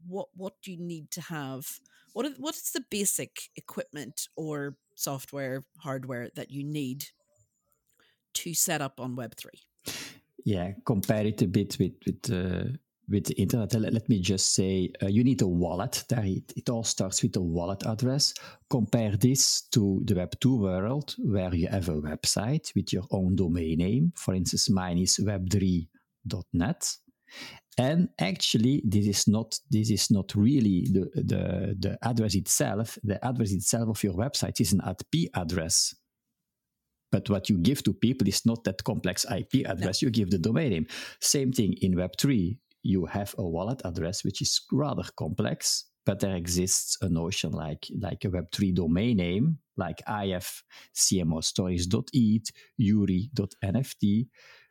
what 0.08 0.30
what 0.36 0.54
do 0.64 0.72
you 0.72 0.80
need 0.80 1.12
to 1.12 1.22
have? 1.22 1.80
What 2.14 2.26
is, 2.26 2.38
what 2.40 2.56
is 2.56 2.72
the 2.72 2.84
basic 2.90 3.50
equipment 3.56 4.28
or 4.36 4.76
software, 4.98 5.64
hardware 5.80 6.30
that 6.36 6.52
you 6.52 6.64
need 6.64 7.06
to 8.34 8.54
set 8.54 8.82
up 8.82 9.00
on 9.00 9.16
Web3? 9.16 9.46
Yeah, 10.44 10.72
compare 10.86 11.26
it 11.26 11.42
a 11.42 11.48
bit 11.48 11.78
with 11.80 11.94
with 12.06 12.32
uh, 12.32 12.78
with 13.10 13.26
the 13.26 13.34
internet. 13.36 13.74
Let, 13.74 14.10
me 14.10 14.20
just 14.20 14.54
say, 14.54 14.92
uh, 15.02 15.08
you 15.08 15.24
need 15.24 15.42
a 15.42 15.48
wallet. 15.48 16.04
It, 16.12 16.54
it 16.56 16.70
all 16.70 16.84
starts 16.84 17.24
with 17.24 17.36
a 17.38 17.42
wallet 17.42 17.86
address. 17.86 18.34
Compare 18.70 19.16
this 19.18 19.62
to 19.72 20.02
the 20.04 20.16
Web2 20.16 20.60
world, 20.60 21.16
where 21.20 21.54
you 21.56 21.68
have 21.68 21.90
a 21.90 22.02
website 22.02 22.74
with 22.76 22.92
your 22.92 23.04
own 23.12 23.36
domain 23.36 23.78
name. 23.78 24.12
For 24.16 24.34
instance, 24.34 24.70
mine 24.70 24.98
is 24.98 25.18
web3.net. 25.18 26.98
And 27.78 28.10
actually, 28.20 28.82
this 28.84 29.06
is 29.06 29.28
not 29.28 29.60
this 29.70 29.92
is 29.92 30.10
not 30.10 30.34
really 30.36 30.88
the, 30.92 31.10
the, 31.14 31.76
the 31.78 31.98
address 32.02 32.34
itself. 32.34 32.98
The 33.04 33.24
address 33.24 33.52
itself 33.52 33.90
of 33.90 34.04
your 34.04 34.14
website 34.14 34.60
is 34.60 34.74
an 34.74 34.82
IP 34.82 35.30
address. 35.36 35.94
But 37.12 37.30
what 37.30 37.50
you 37.50 37.58
give 37.60 37.84
to 37.84 37.94
people 37.94 38.28
is 38.28 38.46
not 38.46 38.64
that 38.64 38.84
complex 38.84 39.26
IP 39.26 39.66
address. 39.68 40.02
No. 40.02 40.08
You 40.08 40.12
give 40.12 40.32
the 40.32 40.40
domain 40.40 40.72
name. 40.72 40.88
Same 41.22 41.54
thing 41.54 41.74
in 41.82 41.96
Web3. 41.96 42.58
You 42.84 43.06
have 43.06 43.36
a 43.38 43.48
wallet 43.48 43.82
address, 43.86 44.24
which 44.24 44.42
is 44.42 44.62
rather 44.72 45.04
complex, 45.18 45.86
but 46.06 46.20
there 46.20 46.36
exists 46.36 46.98
a 47.02 47.10
notion 47.10 47.52
like, 47.52 47.86
like 48.00 48.24
a 48.24 48.30
Web3 48.30 48.74
domain 48.76 49.18
name, 49.18 49.60
like 49.78 50.02
I 50.08 50.28
have 50.28 50.50
cmostories.eth, 50.96 52.52
yuri.nft, 52.78 54.28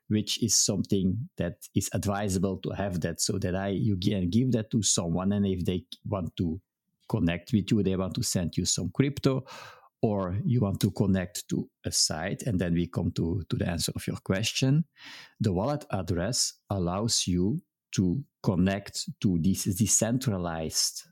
which 0.09 0.43
is 0.43 0.55
something 0.55 1.29
that 1.37 1.57
is 1.75 1.91
advisable 1.93 2.59
to 2.59 2.71
have 2.71 3.01
that 3.01 3.21
so 3.21 3.39
that 3.39 3.55
I 3.55 3.69
you 3.69 3.97
can 3.97 4.31
give 4.31 4.53
that 4.53 4.71
to 4.71 4.83
someone 4.83 5.33
and 5.33 5.47
if 5.47 5.65
they 5.65 5.85
want 6.05 6.37
to 6.37 6.61
connect 7.09 7.53
with 7.53 7.71
you, 7.71 7.83
they 7.83 7.97
want 7.97 8.15
to 8.15 8.23
send 8.23 8.57
you 8.57 8.65
some 8.65 8.91
crypto 8.91 9.45
or 10.03 10.39
you 10.45 10.61
want 10.61 10.81
to 10.81 10.91
connect 10.91 11.49
to 11.49 11.69
a 11.85 11.91
site 11.91 12.43
and 12.43 12.59
then 12.59 12.75
we 12.75 12.87
come 12.87 13.11
to, 13.13 13.43
to 13.49 13.57
the 13.57 13.69
answer 13.69 13.93
of 13.95 14.07
your 14.07 14.17
question. 14.17 14.85
The 15.41 15.53
wallet 15.53 15.85
address 15.91 16.55
allows 16.71 17.27
you 17.27 17.61
to 17.93 18.23
connect 18.43 19.09
to 19.21 19.39
this 19.41 19.65
decentralized 19.65 21.03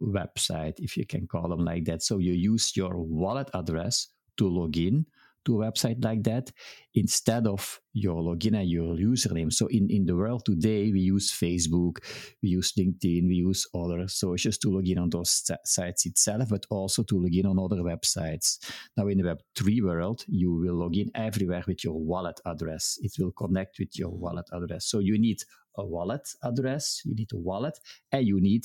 website, 0.00 0.78
if 0.78 0.96
you 0.96 1.04
can 1.04 1.26
call 1.26 1.48
them 1.48 1.64
like 1.64 1.84
that. 1.84 2.02
So 2.02 2.18
you 2.18 2.32
use 2.32 2.76
your 2.76 2.96
wallet 2.96 3.50
address 3.54 4.08
to 4.38 4.48
log 4.48 4.76
in 4.76 5.06
to 5.44 5.62
a 5.62 5.70
website 5.70 6.04
like 6.04 6.22
that 6.24 6.50
instead 6.94 7.46
of 7.46 7.80
your 7.92 8.22
login 8.22 8.56
and 8.58 8.68
your 8.68 8.94
username. 8.96 9.52
So 9.52 9.66
in, 9.68 9.88
in 9.90 10.06
the 10.06 10.16
world 10.16 10.44
today, 10.44 10.90
we 10.92 11.00
use 11.00 11.30
Facebook, 11.32 11.98
we 12.42 12.50
use 12.50 12.72
LinkedIn, 12.78 13.28
we 13.28 13.36
use 13.36 13.66
other 13.74 14.06
socials 14.08 14.58
to 14.58 14.70
log 14.70 14.88
in 14.88 14.98
on 14.98 15.10
those 15.10 15.42
sites 15.64 16.06
itself, 16.06 16.48
but 16.48 16.66
also 16.70 17.02
to 17.04 17.18
log 17.20 17.34
in 17.34 17.46
on 17.46 17.58
other 17.58 17.82
websites. 17.82 18.58
Now 18.96 19.08
in 19.08 19.18
the 19.18 19.24
Web3 19.24 19.82
world, 19.82 20.24
you 20.28 20.52
will 20.52 20.74
log 20.74 20.96
in 20.96 21.10
everywhere 21.14 21.64
with 21.66 21.84
your 21.84 21.98
wallet 21.98 22.40
address. 22.46 22.98
It 23.02 23.12
will 23.18 23.32
connect 23.32 23.78
with 23.78 23.98
your 23.98 24.10
wallet 24.10 24.46
address. 24.52 24.86
So 24.86 24.98
you 24.98 25.18
need 25.18 25.42
a 25.76 25.84
wallet 25.84 26.28
address, 26.42 27.02
you 27.04 27.14
need 27.14 27.32
a 27.32 27.38
wallet, 27.38 27.78
and 28.12 28.26
you 28.26 28.40
need 28.40 28.64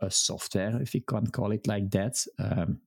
a 0.00 0.10
software, 0.10 0.80
if 0.80 0.94
you 0.94 1.02
can 1.02 1.26
call 1.28 1.52
it 1.52 1.66
like 1.66 1.90
that. 1.90 2.24
Um, 2.38 2.80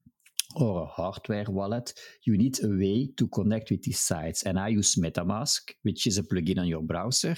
or 0.59 0.83
a 0.83 0.85
hardware 0.85 1.45
wallet, 1.47 1.93
you 2.25 2.37
need 2.37 2.63
a 2.63 2.67
way 2.67 3.09
to 3.17 3.27
connect 3.27 3.71
with 3.71 3.83
these 3.83 3.99
sites. 3.99 4.43
And 4.43 4.59
I 4.59 4.69
use 4.69 4.95
MetaMask, 4.95 5.71
which 5.83 6.07
is 6.07 6.17
a 6.17 6.23
plugin 6.23 6.59
on 6.59 6.67
your 6.67 6.81
browser 6.81 7.35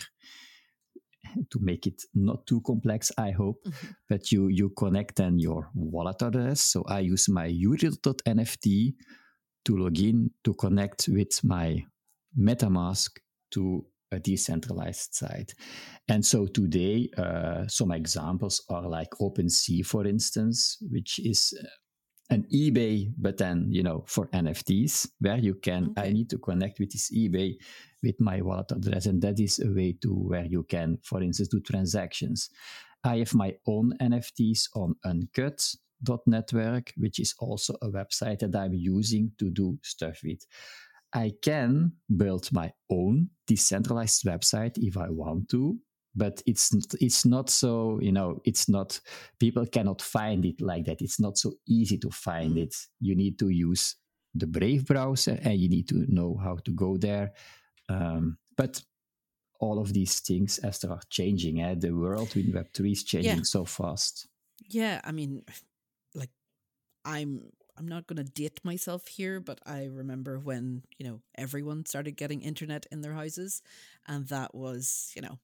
to 1.51 1.59
make 1.59 1.85
it 1.85 2.01
not 2.15 2.47
too 2.47 2.61
complex, 2.61 3.11
I 3.17 3.31
hope. 3.31 3.57
Mm-hmm. 3.65 3.87
But 4.09 4.31
you 4.31 4.47
you 4.47 4.69
connect 4.69 5.17
then 5.17 5.39
your 5.39 5.69
wallet 5.75 6.21
address. 6.21 6.61
So 6.61 6.83
I 6.87 6.99
use 6.99 7.29
my 7.29 7.45
uriel.nft 7.45 8.93
to 9.65 9.77
log 9.77 9.99
in 9.99 10.31
to 10.43 10.53
connect 10.53 11.09
with 11.09 11.43
my 11.43 11.85
MetaMask 12.39 13.09
to 13.51 13.85
a 14.11 14.19
decentralized 14.19 15.13
site. 15.13 15.53
And 16.07 16.25
so 16.25 16.47
today, 16.47 17.09
uh, 17.17 17.67
some 17.67 17.91
examples 17.91 18.63
are 18.69 18.87
like 18.87 19.11
OpenSea, 19.21 19.85
for 19.85 20.07
instance, 20.07 20.77
which 20.89 21.19
is 21.19 21.53
uh, 21.61 21.67
an 22.29 22.45
eBay, 22.53 23.11
but 23.17 23.37
then, 23.37 23.67
you 23.69 23.81
know, 23.81 24.03
for 24.07 24.27
NFTs, 24.27 25.09
where 25.19 25.37
you 25.37 25.55
can, 25.55 25.89
okay. 25.97 26.09
I 26.09 26.13
need 26.13 26.29
to 26.29 26.37
connect 26.37 26.79
with 26.79 26.91
this 26.91 27.09
eBay 27.11 27.57
with 28.03 28.19
my 28.19 28.41
wallet 28.41 28.71
address. 28.71 29.07
And 29.07 29.21
that 29.21 29.39
is 29.39 29.59
a 29.59 29.67
way 29.67 29.93
to 30.01 30.13
where 30.13 30.45
you 30.45 30.63
can, 30.63 30.99
for 31.03 31.23
instance, 31.23 31.49
do 31.49 31.59
transactions. 31.59 32.49
I 33.03 33.17
have 33.17 33.33
my 33.33 33.55
own 33.65 33.97
NFTs 33.99 34.69
on 34.75 34.95
Uncut.network, 35.03 36.93
which 36.97 37.19
is 37.19 37.33
also 37.39 37.73
a 37.81 37.89
website 37.89 38.39
that 38.39 38.55
I'm 38.55 38.73
using 38.73 39.31
to 39.39 39.49
do 39.49 39.79
stuff 39.81 40.21
with. 40.23 40.45
I 41.11 41.31
can 41.41 41.93
build 42.15 42.51
my 42.51 42.71
own 42.91 43.29
decentralized 43.47 44.23
website 44.25 44.77
if 44.77 44.95
I 44.97 45.09
want 45.09 45.49
to, 45.49 45.79
but 46.19 46.43
it's 46.45 46.75
it's 46.99 47.25
not 47.25 47.49
so 47.49 47.97
you 48.01 48.11
know 48.11 48.41
it's 48.43 48.67
not 48.67 48.99
people 49.39 49.65
cannot 49.65 50.01
find 50.01 50.45
it 50.45 50.61
like 50.61 50.85
that. 50.85 51.01
It's 51.01 51.19
not 51.19 51.37
so 51.37 51.53
easy 51.65 51.97
to 51.99 52.09
find 52.11 52.55
mm. 52.55 52.63
it. 52.63 52.75
You 52.99 53.15
need 53.15 53.39
to 53.39 53.49
use 53.49 53.95
the 54.35 54.45
Brave 54.45 54.85
browser 54.85 55.39
and 55.41 55.57
you 55.59 55.69
need 55.69 55.87
to 55.89 56.05
know 56.07 56.37
how 56.43 56.57
to 56.65 56.71
go 56.71 56.97
there. 56.97 57.31
Um, 57.87 58.37
but 58.57 58.83
all 59.59 59.79
of 59.79 59.93
these 59.93 60.19
things 60.19 60.59
as 60.59 60.79
they 60.79 60.89
are 60.89 61.01
changing, 61.09 61.61
eh? 61.61 61.75
the 61.77 61.91
world 61.91 62.35
in 62.35 62.51
Web 62.53 62.67
three 62.73 62.91
is 62.91 63.03
changing 63.03 63.37
yeah. 63.37 63.43
so 63.43 63.65
fast. 63.65 64.27
Yeah, 64.69 65.01
I 65.03 65.11
mean, 65.11 65.43
like 66.13 66.31
I'm 67.05 67.51
I'm 67.79 67.87
not 67.87 68.07
going 68.07 68.17
to 68.17 68.29
date 68.29 68.59
myself 68.65 69.07
here, 69.07 69.39
but 69.39 69.61
I 69.65 69.85
remember 69.85 70.37
when, 70.37 70.83
you 70.97 71.07
know, 71.07 71.21
everyone 71.35 71.85
started 71.85 72.17
getting 72.17 72.41
internet 72.41 72.85
in 72.91 72.99
their 72.99 73.13
houses. 73.13 73.61
And 74.05 74.27
that 74.27 74.53
was, 74.53 75.13
you 75.15 75.21
know, 75.21 75.39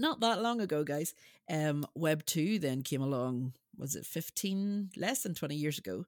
not 0.00 0.20
that 0.20 0.42
long 0.42 0.60
ago, 0.60 0.82
guys. 0.82 1.14
Um, 1.48 1.86
Web 1.94 2.24
2 2.26 2.58
then 2.58 2.82
came 2.82 3.02
along, 3.02 3.52
was 3.76 3.94
it 3.94 4.06
15, 4.06 4.90
less 4.96 5.22
than 5.22 5.34
20 5.34 5.54
years 5.54 5.78
ago? 5.78 6.06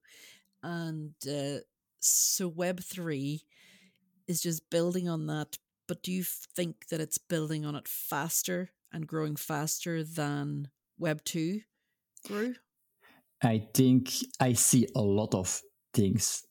And 0.62 1.14
uh, 1.30 1.58
so 2.00 2.48
Web 2.48 2.80
3 2.80 3.42
is 4.26 4.40
just 4.40 4.70
building 4.70 5.08
on 5.08 5.26
that. 5.26 5.58
But 5.86 6.02
do 6.02 6.12
you 6.12 6.24
think 6.24 6.88
that 6.88 7.00
it's 7.00 7.18
building 7.18 7.64
on 7.64 7.74
it 7.74 7.86
faster 7.86 8.70
and 8.92 9.06
growing 9.06 9.36
faster 9.36 10.02
than 10.02 10.68
Web 10.98 11.22
2 11.24 11.60
grew? 12.26 12.54
I 13.42 13.66
think 13.74 14.12
I 14.40 14.52
see 14.52 14.86
a 14.94 15.02
lot 15.02 15.34
of 15.34 15.60
things 15.92 16.44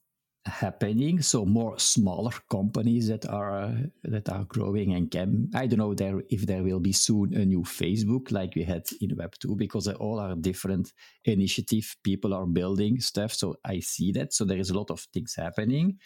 happening. 0.45 1.21
So 1.21 1.45
more 1.45 1.77
smaller 1.77 2.31
companies 2.49 3.07
that 3.09 3.25
are 3.27 3.73
that 4.03 4.29
are 4.29 4.43
growing 4.45 4.93
and 4.93 5.09
can. 5.09 5.49
I 5.53 5.67
don't 5.67 5.79
know 5.79 5.93
there 5.93 6.21
if 6.29 6.45
there 6.45 6.63
will 6.63 6.79
be 6.79 6.93
soon 6.93 7.33
a 7.33 7.45
new 7.45 7.61
Facebook 7.61 8.31
like 8.31 8.55
we 8.55 8.63
had 8.63 8.83
in 9.01 9.15
Web 9.15 9.33
two 9.39 9.55
because 9.55 9.85
they 9.85 9.93
all 9.93 10.19
are 10.19 10.35
different 10.35 10.93
initiative. 11.25 11.95
People 12.03 12.33
are 12.33 12.45
building 12.45 12.99
stuff. 12.99 13.33
So 13.33 13.55
I 13.63 13.79
see 13.79 14.11
that. 14.13 14.33
So 14.33 14.45
there 14.45 14.59
is 14.59 14.69
a 14.69 14.77
lot 14.77 14.91
of 14.91 15.01
things 15.13 15.35
happening. 15.35 15.99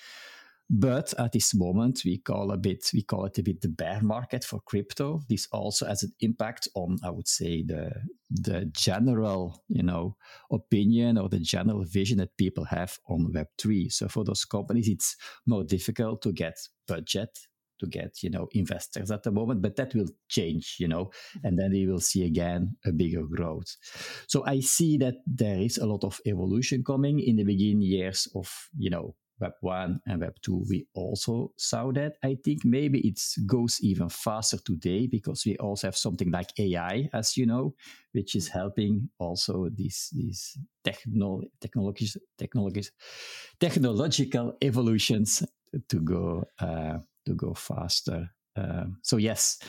But 0.70 1.14
at 1.20 1.32
this 1.32 1.54
moment, 1.54 2.02
we 2.04 2.18
call 2.18 2.52
a 2.52 2.58
bit 2.58 2.90
we 2.92 3.04
call 3.04 3.26
it 3.26 3.38
a 3.38 3.44
bit 3.44 3.62
the 3.62 3.68
bear 3.68 4.02
market 4.02 4.44
for 4.44 4.60
crypto. 4.62 5.22
This 5.30 5.48
also 5.52 5.86
has 5.86 6.02
an 6.02 6.14
impact 6.22 6.68
on, 6.74 6.98
I 7.04 7.12
would 7.12 7.28
say, 7.28 7.64
the 7.64 7.92
the 8.32 8.66
general 8.74 9.64
you 9.68 9.84
know 9.84 10.18
opinion 10.52 11.20
or 11.20 11.30
the 11.30 11.40
general 11.40 11.84
vision 11.86 12.18
that 12.18 12.36
people 12.38 12.66
have 12.66 12.98
on 13.08 13.32
Web 13.32 13.48
three. 13.60 13.90
So 13.90 14.08
for 14.08 14.24
those 14.24 14.44
companies, 14.44 14.88
it's 14.88 15.16
more 15.46 15.64
difficult 15.64 16.24
to 16.24 16.32
get 16.32 16.58
budget 16.88 17.38
to 17.80 17.88
get 17.88 18.24
you 18.24 18.30
know 18.30 18.48
investors 18.54 19.12
at 19.12 19.24
the 19.24 19.32
moment 19.32 19.62
but 19.62 19.76
that 19.76 19.94
will 19.94 20.08
change 20.30 20.78
you 20.80 20.88
know 20.88 21.12
and 21.44 21.60
then 21.60 21.72
we 21.72 21.86
will 21.86 22.00
see 22.00 22.24
again 22.24 22.74
a 22.86 22.92
bigger 22.94 23.24
growth 23.24 23.76
so 24.28 24.46
i 24.46 24.62
see 24.62 24.98
that 24.98 25.16
there 25.28 25.60
is 25.60 25.78
a 25.78 25.86
lot 25.86 26.04
of 26.06 26.22
evolution 26.26 26.84
coming 26.86 27.20
in 27.20 27.36
the 27.36 27.44
beginning 27.44 27.82
years 27.82 28.30
of 28.34 28.70
you 28.78 28.90
know 28.90 29.14
Web 29.40 29.54
1 29.62 30.02
and 30.08 30.22
Web 30.22 30.36
2, 30.42 30.66
we 30.70 30.88
also 30.94 31.52
saw 31.58 31.92
that. 31.92 32.14
I 32.24 32.38
think 32.44 32.64
maybe 32.64 33.00
it 33.08 33.20
goes 33.46 33.80
even 33.82 34.10
faster 34.10 34.58
today 34.58 35.08
because 35.08 35.46
we 35.46 35.58
also 35.58 35.88
have 35.88 35.98
something 35.98 36.32
like 36.32 36.52
AI, 36.58 37.10
as 37.14 37.36
you 37.36 37.46
know, 37.46 37.76
which 38.14 38.36
is 38.36 38.48
helping 38.48 39.10
also 39.20 39.70
these 39.74 40.10
these 40.14 40.58
techno- 40.84 41.44
technologies, 41.60 42.18
technologies, 42.38 42.92
technological 43.60 44.58
evolutions 44.62 45.44
to 45.90 46.00
go 46.00 46.46
uh, 46.60 47.00
to 47.26 47.34
go 47.34 47.54
faster. 47.54 48.30
Um, 48.56 49.00
so 49.02 49.18
yes, 49.18 49.60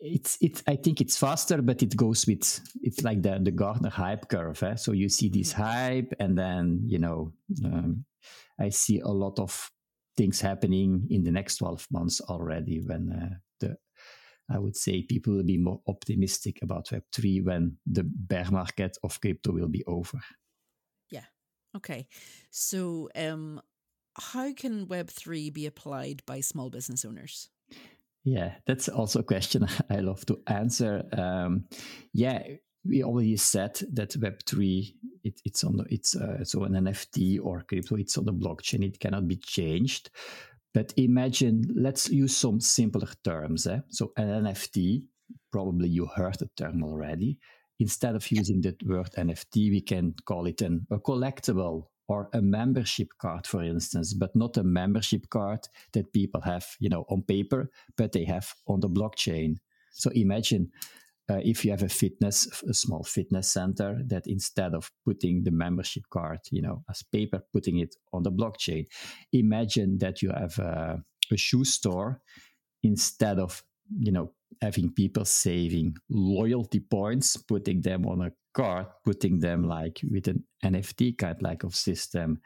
it's 0.00 0.36
it's 0.40 0.62
I 0.66 0.76
think 0.76 1.00
it's 1.00 1.16
faster, 1.16 1.62
but 1.62 1.82
it 1.82 1.96
goes 1.96 2.26
with 2.26 2.60
it's 2.82 3.02
like 3.02 3.22
the 3.22 3.38
the 3.40 3.52
Gartner 3.52 3.90
hype 3.90 4.28
curve. 4.28 4.62
Eh? 4.62 4.74
So 4.74 4.92
you 4.92 5.08
see 5.08 5.28
this 5.28 5.52
mm-hmm. 5.52 5.62
hype, 5.62 6.14
and 6.18 6.36
then 6.36 6.82
you 6.86 6.98
know 6.98 7.32
um, 7.64 8.04
I 8.62 8.70
see 8.70 9.00
a 9.00 9.08
lot 9.08 9.38
of 9.38 9.70
things 10.16 10.40
happening 10.40 11.06
in 11.10 11.24
the 11.24 11.32
next 11.32 11.56
12 11.56 11.86
months 11.90 12.20
already 12.20 12.80
when 12.80 13.10
uh, 13.10 13.34
the 13.60 13.76
I 14.50 14.58
would 14.58 14.76
say 14.76 15.02
people 15.02 15.34
will 15.34 15.44
be 15.44 15.56
more 15.56 15.80
optimistic 15.88 16.58
about 16.62 16.88
Web3 16.88 17.44
when 17.44 17.78
the 17.86 18.04
bear 18.04 18.50
market 18.50 18.98
of 19.02 19.20
crypto 19.20 19.52
will 19.52 19.68
be 19.68 19.84
over. 19.86 20.20
Yeah. 21.10 21.24
Okay. 21.76 22.06
So, 22.50 23.08
um, 23.14 23.62
how 24.14 24.52
can 24.52 24.86
Web3 24.86 25.52
be 25.52 25.66
applied 25.66 26.22
by 26.26 26.40
small 26.40 26.68
business 26.68 27.04
owners? 27.04 27.48
Yeah, 28.24 28.54
that's 28.66 28.88
also 28.88 29.20
a 29.20 29.24
question 29.24 29.66
I 29.90 29.96
love 29.96 30.26
to 30.26 30.40
answer. 30.46 31.04
Um, 31.16 31.64
yeah, 32.12 32.42
we 32.84 33.02
already 33.02 33.36
said 33.36 33.80
that 33.92 34.16
Web 34.16 34.40
three 34.46 34.96
it, 35.24 35.40
it's 35.44 35.64
on 35.64 35.76
the, 35.76 35.84
it's 35.88 36.16
uh, 36.16 36.44
so 36.44 36.64
an 36.64 36.72
NFT 36.72 37.38
or 37.42 37.62
crypto. 37.62 37.96
It's 37.96 38.18
on 38.18 38.24
the 38.24 38.32
blockchain. 38.32 38.84
It 38.84 38.98
cannot 38.98 39.28
be 39.28 39.36
changed. 39.36 40.10
But 40.74 40.92
imagine, 40.96 41.64
let's 41.74 42.08
use 42.08 42.36
some 42.36 42.60
simpler 42.60 43.08
terms. 43.24 43.66
Eh? 43.66 43.80
So 43.90 44.12
an 44.16 44.44
NFT, 44.44 45.04
probably 45.50 45.88
you 45.88 46.06
heard 46.06 46.38
the 46.38 46.48
term 46.56 46.82
already. 46.82 47.38
Instead 47.78 48.14
of 48.14 48.30
using 48.30 48.60
the 48.60 48.74
word 48.86 49.10
NFT, 49.18 49.70
we 49.70 49.80
can 49.80 50.14
call 50.24 50.46
it 50.46 50.62
an, 50.62 50.86
a 50.90 50.98
collectible 50.98 51.86
or 52.08 52.28
a 52.32 52.40
membership 52.40 53.08
card, 53.18 53.46
for 53.46 53.62
instance, 53.62 54.14
but 54.14 54.34
not 54.34 54.56
a 54.56 54.62
membership 54.62 55.28
card 55.30 55.60
that 55.92 56.12
people 56.12 56.40
have, 56.40 56.66
you 56.78 56.88
know, 56.88 57.04
on 57.08 57.22
paper, 57.22 57.70
but 57.96 58.12
they 58.12 58.24
have 58.24 58.54
on 58.66 58.80
the 58.80 58.88
blockchain. 58.88 59.56
So 59.92 60.10
imagine 60.10 60.70
uh, 61.32 61.40
if 61.42 61.64
you 61.64 61.70
have 61.70 61.82
a 61.82 61.88
fitness, 61.88 62.62
a 62.68 62.74
small 62.74 63.04
fitness 63.04 63.50
center, 63.50 64.00
that 64.06 64.26
instead 64.26 64.74
of 64.74 64.90
putting 65.04 65.44
the 65.44 65.50
membership 65.50 66.02
card, 66.10 66.40
you 66.50 66.60
know, 66.60 66.84
as 66.90 67.02
paper, 67.02 67.42
putting 67.52 67.78
it 67.78 67.94
on 68.12 68.22
the 68.22 68.30
blockchain. 68.30 68.86
Imagine 69.32 69.98
that 69.98 70.20
you 70.20 70.30
have 70.30 70.58
a, 70.58 71.02
a 71.30 71.36
shoe 71.36 71.64
store 71.64 72.20
instead 72.82 73.38
of, 73.38 73.62
you 73.98 74.12
know, 74.12 74.32
having 74.60 74.92
people 74.92 75.24
saving 75.24 75.96
loyalty 76.10 76.80
points, 76.80 77.36
putting 77.36 77.80
them 77.80 78.06
on 78.06 78.20
a 78.20 78.32
card, 78.52 78.86
putting 79.04 79.38
them 79.40 79.64
like 79.64 80.00
with 80.10 80.28
an 80.28 80.44
NFT 80.64 81.16
kind 81.16 81.40
like 81.40 81.62
of 81.64 81.74
system, 81.74 82.40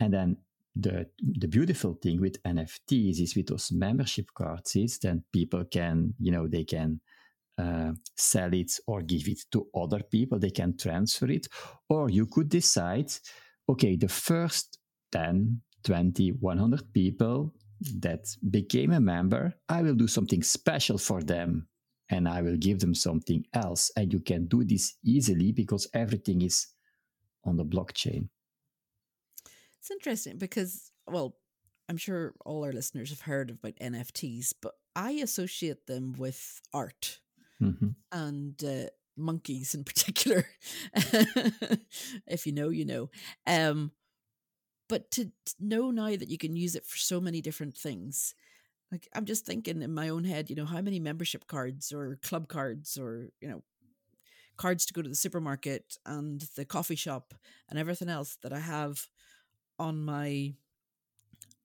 and 0.00 0.12
then 0.14 0.36
the 0.74 1.06
the 1.18 1.48
beautiful 1.48 1.98
thing 2.02 2.18
with 2.18 2.42
NFTs 2.44 3.20
is 3.20 3.36
with 3.36 3.48
those 3.48 3.70
membership 3.70 4.30
cards 4.34 4.74
is 4.74 4.98
then 4.98 5.22
people 5.30 5.64
can 5.64 6.14
you 6.18 6.32
know 6.32 6.48
they 6.48 6.64
can 6.64 7.00
uh, 7.58 7.92
sell 8.16 8.52
it 8.54 8.72
or 8.86 9.02
give 9.02 9.28
it 9.28 9.40
to 9.52 9.66
other 9.74 10.02
people. 10.02 10.38
They 10.38 10.50
can 10.50 10.76
transfer 10.76 11.30
it. 11.30 11.48
Or 11.88 12.08
you 12.08 12.26
could 12.26 12.48
decide, 12.48 13.12
okay, 13.68 13.96
the 13.96 14.08
first 14.08 14.78
10 15.12 15.60
20, 15.84 16.30
100 16.30 16.92
people 16.92 17.52
that 17.98 18.24
became 18.50 18.92
a 18.92 19.00
member, 19.00 19.54
I 19.68 19.82
will 19.82 19.94
do 19.94 20.06
something 20.06 20.42
special 20.42 20.98
for 20.98 21.22
them 21.22 21.66
and 22.08 22.28
I 22.28 22.42
will 22.42 22.56
give 22.56 22.78
them 22.78 22.94
something 22.94 23.44
else. 23.52 23.90
And 23.96 24.12
you 24.12 24.20
can 24.20 24.46
do 24.46 24.64
this 24.64 24.94
easily 25.04 25.52
because 25.52 25.88
everything 25.94 26.42
is 26.42 26.68
on 27.44 27.56
the 27.56 27.64
blockchain. 27.64 28.28
It's 29.78 29.90
interesting 29.90 30.38
because, 30.38 30.92
well, 31.08 31.36
I'm 31.88 31.96
sure 31.96 32.34
all 32.46 32.64
our 32.64 32.72
listeners 32.72 33.10
have 33.10 33.22
heard 33.22 33.50
about 33.50 33.74
NFTs, 33.76 34.54
but 34.60 34.74
I 34.94 35.12
associate 35.12 35.86
them 35.86 36.14
with 36.16 36.60
art 36.72 37.18
mm-hmm. 37.62 37.88
and 38.10 38.64
uh, 38.64 38.90
monkeys 39.16 39.74
in 39.74 39.84
particular. 39.84 40.46
if 42.26 42.46
you 42.46 42.52
know, 42.52 42.68
you 42.68 42.84
know. 42.84 43.10
Um, 43.46 43.92
but 44.88 45.10
to, 45.12 45.26
to 45.26 45.54
know 45.58 45.90
now 45.90 46.10
that 46.10 46.28
you 46.28 46.38
can 46.38 46.56
use 46.56 46.76
it 46.76 46.84
for 46.84 46.98
so 46.98 47.20
many 47.20 47.40
different 47.40 47.76
things, 47.76 48.34
like 48.90 49.08
I'm 49.14 49.24
just 49.24 49.46
thinking 49.46 49.80
in 49.80 49.94
my 49.94 50.10
own 50.10 50.24
head, 50.24 50.50
you 50.50 50.56
know, 50.56 50.66
how 50.66 50.82
many 50.82 51.00
membership 51.00 51.46
cards 51.46 51.92
or 51.92 52.18
club 52.22 52.48
cards 52.48 52.98
or, 52.98 53.30
you 53.40 53.48
know, 53.48 53.62
cards 54.58 54.84
to 54.86 54.92
go 54.92 55.00
to 55.00 55.08
the 55.08 55.14
supermarket 55.14 55.96
and 56.04 56.42
the 56.56 56.66
coffee 56.66 56.94
shop 56.94 57.32
and 57.70 57.78
everything 57.78 58.10
else 58.10 58.36
that 58.42 58.52
I 58.52 58.58
have 58.58 59.06
on 59.78 60.04
my 60.04 60.52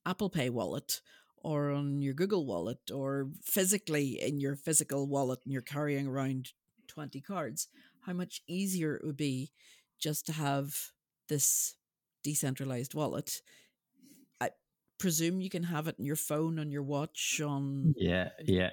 Apple 0.06 0.30
Pay 0.30 0.50
wallet 0.50 1.02
or 1.48 1.72
on 1.72 2.02
your 2.02 2.14
Google 2.14 2.46
wallet 2.46 2.92
or 2.94 3.30
physically 3.42 4.22
in 4.22 4.38
your 4.38 4.58
physical 4.58 5.08
wallet 5.08 5.40
and 5.46 5.54
you're 5.54 5.62
carrying 5.62 6.06
around 6.06 6.52
20 6.90 7.22
cards, 7.22 7.70
how 8.02 8.12
much 8.12 8.42
easier 8.48 8.96
it 8.96 9.06
would 9.06 9.16
be 9.16 9.54
just 9.98 10.26
to 10.26 10.34
have 10.34 10.92
this 11.30 11.76
decentralized 12.22 12.94
wallet. 12.94 13.42
Presume 14.98 15.42
you 15.42 15.50
can 15.50 15.64
have 15.64 15.88
it 15.88 15.96
on 16.00 16.06
your 16.06 16.16
phone, 16.16 16.60
on 16.60 16.72
your 16.72 16.84
watch, 16.84 17.40
on. 17.42 17.94
Yeah, 17.98 18.30
yeah. 18.44 18.72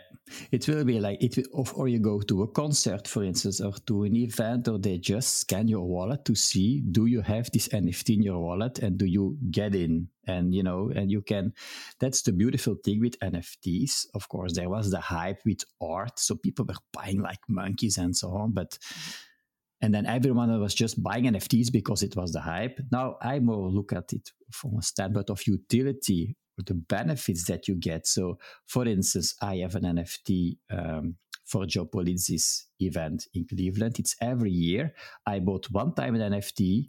It 0.51 0.67
will 0.67 0.85
be 0.85 0.99
like 1.01 1.23
it, 1.23 1.37
will, 1.53 1.69
or 1.75 1.89
you 1.89 1.99
go 1.99 2.21
to 2.21 2.43
a 2.43 2.49
concert, 2.49 3.07
for 3.07 3.23
instance, 3.25 3.61
or 3.61 3.73
to 3.87 4.05
an 4.05 4.17
event, 4.17 4.69
or 4.69 4.79
they 4.79 4.99
just 4.99 5.37
scan 5.37 5.69
your 5.69 5.85
wallet 5.85 6.25
to 6.25 6.35
see 6.35 6.81
do 6.91 7.07
you 7.07 7.21
have 7.21 7.51
this 7.53 7.69
NFT 7.69 8.17
in 8.17 8.23
your 8.23 8.41
wallet 8.41 8.79
and 8.79 8.97
do 8.97 9.05
you 9.05 9.37
get 9.51 9.75
in? 9.75 10.09
And 10.27 10.55
you 10.55 10.63
know, 10.63 10.91
and 10.95 11.11
you 11.11 11.21
can. 11.21 11.53
That's 12.01 12.23
the 12.23 12.33
beautiful 12.33 12.77
thing 12.83 13.01
with 13.01 13.19
NFTs. 13.21 14.07
Of 14.15 14.29
course, 14.29 14.55
there 14.55 14.71
was 14.71 14.91
the 14.91 15.01
hype 15.01 15.41
with 15.45 15.65
art, 15.83 16.19
so 16.19 16.37
people 16.37 16.65
were 16.65 16.75
buying 16.93 17.21
like 17.21 17.41
monkeys 17.49 17.99
and 17.99 18.17
so 18.17 18.31
on, 18.31 18.53
but. 18.53 18.71
Mm-hmm 18.73 19.21
and 19.83 19.93
then 19.95 20.07
everyone 20.07 20.59
was 20.61 20.75
just 20.75 21.03
buying 21.03 21.25
NFTs 21.25 21.71
because 21.73 22.03
it 22.03 22.17
was 22.17 22.33
the 22.33 22.41
hype. 22.41 22.79
Now 22.91 23.17
I 23.21 23.39
more 23.39 23.69
look 23.69 23.93
at 23.93 24.13
it 24.13 24.31
from 24.51 24.79
a 24.79 24.83
standpoint 24.83 25.31
of 25.31 25.47
utility, 25.47 26.37
the 26.57 26.75
benefits 26.75 27.45
that 27.47 27.69
you 27.69 27.75
get. 27.75 28.07
So, 28.07 28.39
for 28.67 28.87
instance, 28.87 29.35
I 29.43 29.57
have 29.57 29.75
an 29.75 29.83
NFT 29.83 30.57
um, 30.71 31.17
for 31.45 31.67
Joe 31.67 31.87
Pulizzi's 31.87 32.67
event 32.81 33.27
in 33.35 33.47
Cleveland. 33.47 33.99
It's 33.99 34.17
every 34.21 34.51
year. 34.51 34.95
I 35.27 35.41
bought 35.41 35.67
one 35.71 35.95
time 35.95 36.15
an 36.15 36.33
NFT, 36.33 36.89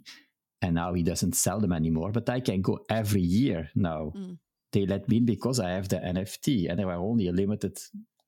and 0.62 0.76
now 0.76 0.94
he 0.94 1.02
doesn't 1.02 1.34
sell 1.34 1.60
them 1.60 1.72
anymore. 1.72 2.12
But 2.12 2.28
I 2.30 2.40
can 2.40 2.62
go 2.62 2.78
every 2.88 3.22
year 3.22 3.70
now. 3.74 4.12
Mm. 4.16 4.38
They 4.72 4.86
let 4.86 5.08
me 5.08 5.18
in 5.18 5.26
because 5.26 5.60
I 5.60 5.70
have 5.70 5.88
the 5.88 5.96
NFT, 5.96 6.70
and 6.70 6.78
there 6.78 6.90
are 6.90 6.98
only 6.98 7.28
a 7.28 7.32
limited 7.32 7.78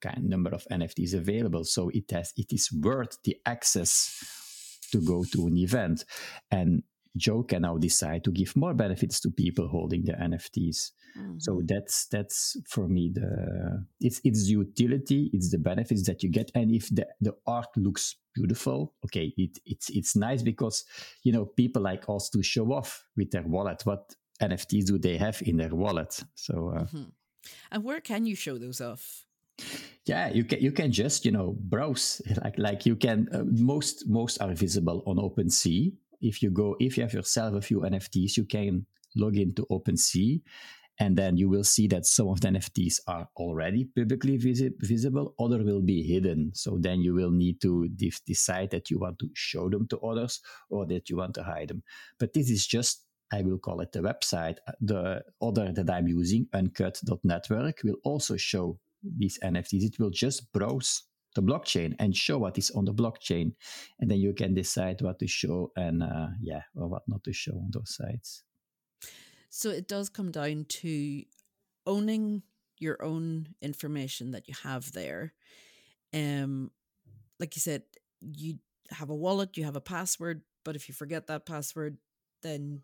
kind 0.00 0.28
number 0.28 0.50
of 0.50 0.66
NFTs 0.70 1.14
available. 1.14 1.64
So 1.64 1.90
it 1.92 2.10
has 2.10 2.32
it 2.36 2.52
is 2.52 2.72
worth 2.72 3.18
the 3.24 3.36
access 3.44 4.37
to 4.92 5.00
go 5.00 5.24
to 5.32 5.46
an 5.46 5.56
event. 5.56 6.04
And 6.50 6.82
Joe 7.16 7.42
can 7.42 7.62
now 7.62 7.76
decide 7.76 8.24
to 8.24 8.30
give 8.30 8.56
more 8.56 8.74
benefits 8.74 9.20
to 9.20 9.30
people 9.30 9.68
holding 9.68 10.04
the 10.04 10.12
NFTs. 10.12 10.92
Mm-hmm. 11.18 11.38
So 11.38 11.62
that's 11.64 12.06
that's 12.06 12.56
for 12.68 12.88
me 12.88 13.10
the 13.12 13.84
it's 14.00 14.20
it's 14.24 14.46
the 14.46 14.52
utility, 14.52 15.30
it's 15.32 15.50
the 15.50 15.58
benefits 15.58 16.06
that 16.06 16.22
you 16.22 16.30
get, 16.30 16.50
and 16.54 16.70
if 16.70 16.88
the, 16.90 17.06
the 17.20 17.34
art 17.46 17.68
looks 17.76 18.16
beautiful, 18.34 18.94
okay, 19.04 19.32
it, 19.36 19.58
it's 19.66 19.90
it's 19.90 20.14
nice 20.16 20.42
because 20.42 20.84
you 21.24 21.32
know 21.32 21.46
people 21.46 21.82
like 21.82 22.04
us 22.08 22.28
to 22.30 22.42
show 22.42 22.72
off 22.72 23.04
with 23.16 23.30
their 23.30 23.42
wallet. 23.42 23.82
What 23.84 24.14
NFTs 24.40 24.86
do 24.86 24.98
they 24.98 25.16
have 25.16 25.42
in 25.42 25.56
their 25.56 25.74
wallet? 25.74 26.22
So, 26.34 26.72
uh, 26.76 26.84
mm-hmm. 26.84 27.02
and 27.72 27.84
where 27.84 28.00
can 28.00 28.26
you 28.26 28.36
show 28.36 28.58
those 28.58 28.80
off? 28.80 29.24
Yeah 30.08 30.28
you 30.28 30.44
can 30.44 30.60
you 30.60 30.72
can 30.72 30.90
just 30.90 31.24
you 31.24 31.30
know 31.30 31.54
browse 31.60 32.20
like 32.42 32.58
like 32.58 32.86
you 32.86 32.96
can 32.96 33.28
uh, 33.32 33.44
most 33.44 34.08
most 34.08 34.40
are 34.40 34.54
visible 34.54 35.02
on 35.06 35.16
OpenSea 35.16 35.92
if 36.20 36.42
you 36.42 36.50
go 36.50 36.76
if 36.80 36.96
you 36.96 37.02
have 37.02 37.12
yourself 37.12 37.54
a 37.54 37.60
few 37.60 37.80
NFTs 37.80 38.36
you 38.36 38.44
can 38.44 38.86
log 39.14 39.36
into 39.36 39.66
OpenSea 39.70 40.40
and 41.00 41.16
then 41.16 41.36
you 41.36 41.48
will 41.48 41.64
see 41.64 41.86
that 41.88 42.06
some 42.06 42.28
of 42.28 42.40
the 42.40 42.48
NFTs 42.48 43.00
are 43.06 43.28
already 43.36 43.84
publicly 43.84 44.36
visi- 44.36 44.74
visible, 44.80 45.32
other 45.38 45.62
will 45.62 45.80
be 45.80 46.02
hidden. 46.02 46.50
So 46.54 46.76
then 46.80 47.02
you 47.02 47.14
will 47.14 47.30
need 47.30 47.60
to 47.60 47.88
de- 47.88 48.12
decide 48.26 48.70
that 48.70 48.90
you 48.90 48.98
want 48.98 49.20
to 49.20 49.28
show 49.32 49.70
them 49.70 49.86
to 49.88 49.98
others 50.00 50.40
or 50.70 50.86
that 50.86 51.08
you 51.08 51.16
want 51.16 51.34
to 51.34 51.44
hide 51.44 51.68
them. 51.68 51.84
But 52.18 52.32
this 52.32 52.50
is 52.50 52.66
just 52.66 53.04
I 53.32 53.42
will 53.42 53.58
call 53.58 53.80
it 53.80 53.92
the 53.92 54.00
website. 54.00 54.56
The 54.80 55.22
other 55.40 55.70
that 55.70 55.90
I'm 55.90 56.08
using, 56.08 56.48
uncut.network, 56.52 57.82
will 57.84 57.96
also 58.02 58.36
show 58.36 58.78
these 59.02 59.38
NFTs, 59.42 59.84
it 59.84 59.98
will 59.98 60.10
just 60.10 60.52
browse 60.52 61.04
the 61.34 61.42
blockchain 61.42 61.94
and 61.98 62.16
show 62.16 62.38
what 62.38 62.58
is 62.58 62.70
on 62.70 62.84
the 62.84 62.94
blockchain, 62.94 63.52
and 64.00 64.10
then 64.10 64.18
you 64.18 64.32
can 64.32 64.54
decide 64.54 65.00
what 65.02 65.18
to 65.18 65.26
show 65.26 65.70
and 65.76 66.02
uh, 66.02 66.28
yeah, 66.40 66.62
or 66.74 66.88
what 66.88 67.02
not 67.06 67.22
to 67.24 67.32
show 67.32 67.52
on 67.52 67.70
those 67.72 67.94
sites. 67.94 68.42
So 69.50 69.70
it 69.70 69.88
does 69.88 70.08
come 70.08 70.30
down 70.30 70.66
to 70.68 71.22
owning 71.86 72.42
your 72.78 73.02
own 73.02 73.54
information 73.60 74.32
that 74.32 74.48
you 74.48 74.54
have 74.62 74.92
there. 74.92 75.32
Um, 76.14 76.70
like 77.40 77.56
you 77.56 77.60
said, 77.60 77.82
you 78.20 78.58
have 78.90 79.10
a 79.10 79.14
wallet, 79.14 79.56
you 79.56 79.64
have 79.64 79.76
a 79.76 79.80
password, 79.80 80.42
but 80.64 80.76
if 80.76 80.88
you 80.88 80.94
forget 80.94 81.26
that 81.26 81.46
password, 81.46 81.98
then 82.42 82.82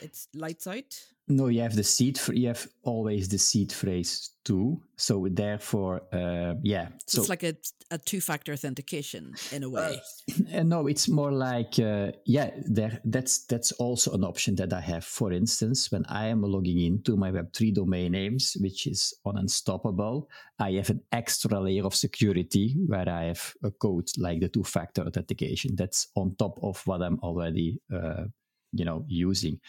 it's 0.00 0.28
lights 0.34 0.66
out. 0.66 0.94
No, 1.30 1.46
you 1.46 1.60
have 1.60 1.76
the 1.76 1.84
seed. 1.84 2.18
For 2.18 2.34
you 2.34 2.48
have 2.48 2.66
always 2.82 3.28
the 3.28 3.38
seed 3.38 3.72
phrase 3.72 4.30
too. 4.44 4.80
So 4.96 5.28
therefore, 5.30 6.02
uh, 6.12 6.54
yeah. 6.62 6.88
So 7.06 7.20
it's 7.20 7.28
like 7.28 7.44
a, 7.44 7.54
a 7.92 7.98
two-factor 7.98 8.52
authentication 8.52 9.34
in 9.52 9.62
a 9.62 9.68
uh, 9.68 9.70
way. 9.70 10.02
Uh, 10.52 10.62
no, 10.62 10.86
it's 10.88 11.08
more 11.08 11.30
like 11.30 11.78
uh, 11.78 12.10
yeah. 12.24 12.50
There, 12.64 13.00
that's 13.04 13.46
that's 13.46 13.72
also 13.72 14.12
an 14.12 14.24
option 14.24 14.56
that 14.56 14.72
I 14.72 14.80
have. 14.80 15.04
For 15.04 15.32
instance, 15.32 15.92
when 15.92 16.04
I 16.06 16.26
am 16.26 16.42
logging 16.42 16.80
into 16.80 17.16
my 17.16 17.30
Web 17.30 17.52
three 17.52 17.70
domain 17.70 18.12
names, 18.12 18.56
which 18.60 18.86
is 18.86 19.14
on 19.24 19.38
Unstoppable, 19.38 20.28
I 20.58 20.72
have 20.72 20.90
an 20.90 21.02
extra 21.12 21.60
layer 21.60 21.86
of 21.86 21.94
security 21.94 22.76
where 22.86 23.08
I 23.08 23.24
have 23.26 23.54
a 23.62 23.70
code 23.70 24.08
like 24.18 24.40
the 24.40 24.48
two-factor 24.48 25.02
authentication. 25.02 25.76
That's 25.76 26.08
on 26.16 26.34
top 26.36 26.58
of 26.62 26.84
what 26.86 27.02
I'm 27.02 27.20
already 27.20 27.80
uh, 27.92 28.24
you 28.72 28.84
know 28.84 29.04
using. 29.08 29.60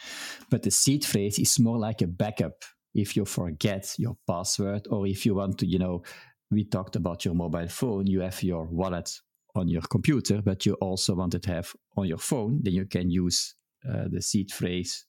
But 0.50 0.62
the 0.62 0.70
seed 0.70 1.04
phrase 1.04 1.38
is 1.38 1.58
more 1.58 1.78
like 1.78 2.02
a 2.02 2.06
backup 2.06 2.64
if 2.94 3.16
you 3.16 3.24
forget 3.24 3.94
your 3.98 4.16
password 4.26 4.86
or 4.90 5.06
if 5.06 5.24
you 5.24 5.34
want 5.34 5.58
to 5.58 5.66
you 5.66 5.78
know 5.78 6.02
we 6.50 6.64
talked 6.64 6.96
about 6.96 7.24
your 7.24 7.34
mobile 7.34 7.68
phone 7.68 8.06
you 8.06 8.20
have 8.20 8.42
your 8.42 8.66
wallet 8.66 9.10
on 9.54 9.68
your 9.68 9.82
computer 9.82 10.42
but 10.42 10.66
you 10.66 10.74
also 10.74 11.14
want 11.14 11.32
to 11.32 11.50
have 11.50 11.72
on 11.96 12.06
your 12.06 12.18
phone 12.18 12.60
then 12.62 12.74
you 12.74 12.86
can 12.86 13.10
use 13.10 13.54
uh, 13.88 14.04
the 14.10 14.20
seed 14.20 14.50
phrase 14.50 15.06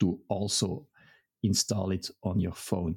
to 0.00 0.18
also 0.28 0.86
install 1.42 1.90
it 1.90 2.08
on 2.22 2.40
your 2.40 2.52
phone 2.52 2.96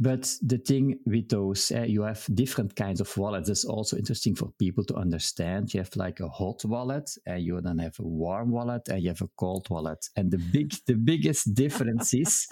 but 0.00 0.34
the 0.40 0.56
thing 0.56 0.98
with 1.04 1.28
those, 1.28 1.70
uh, 1.70 1.82
you 1.82 2.02
have 2.02 2.26
different 2.34 2.74
kinds 2.74 3.02
of 3.02 3.16
wallets. 3.18 3.48
That's 3.48 3.66
also 3.66 3.98
interesting 3.98 4.34
for 4.34 4.50
people 4.58 4.82
to 4.84 4.94
understand. 4.94 5.74
You 5.74 5.80
have 5.80 5.94
like 5.94 6.20
a 6.20 6.28
hot 6.28 6.64
wallet, 6.64 7.10
and 7.26 7.42
you 7.42 7.60
then 7.60 7.78
have 7.78 7.98
a 8.00 8.06
warm 8.06 8.50
wallet, 8.50 8.88
and 8.88 9.02
you 9.02 9.10
have 9.10 9.20
a 9.20 9.28
cold 9.36 9.68
wallet. 9.68 10.08
And 10.16 10.30
the 10.30 10.38
big, 10.38 10.72
the 10.86 10.94
biggest 10.94 11.54
difference 11.54 12.14
is 12.14 12.46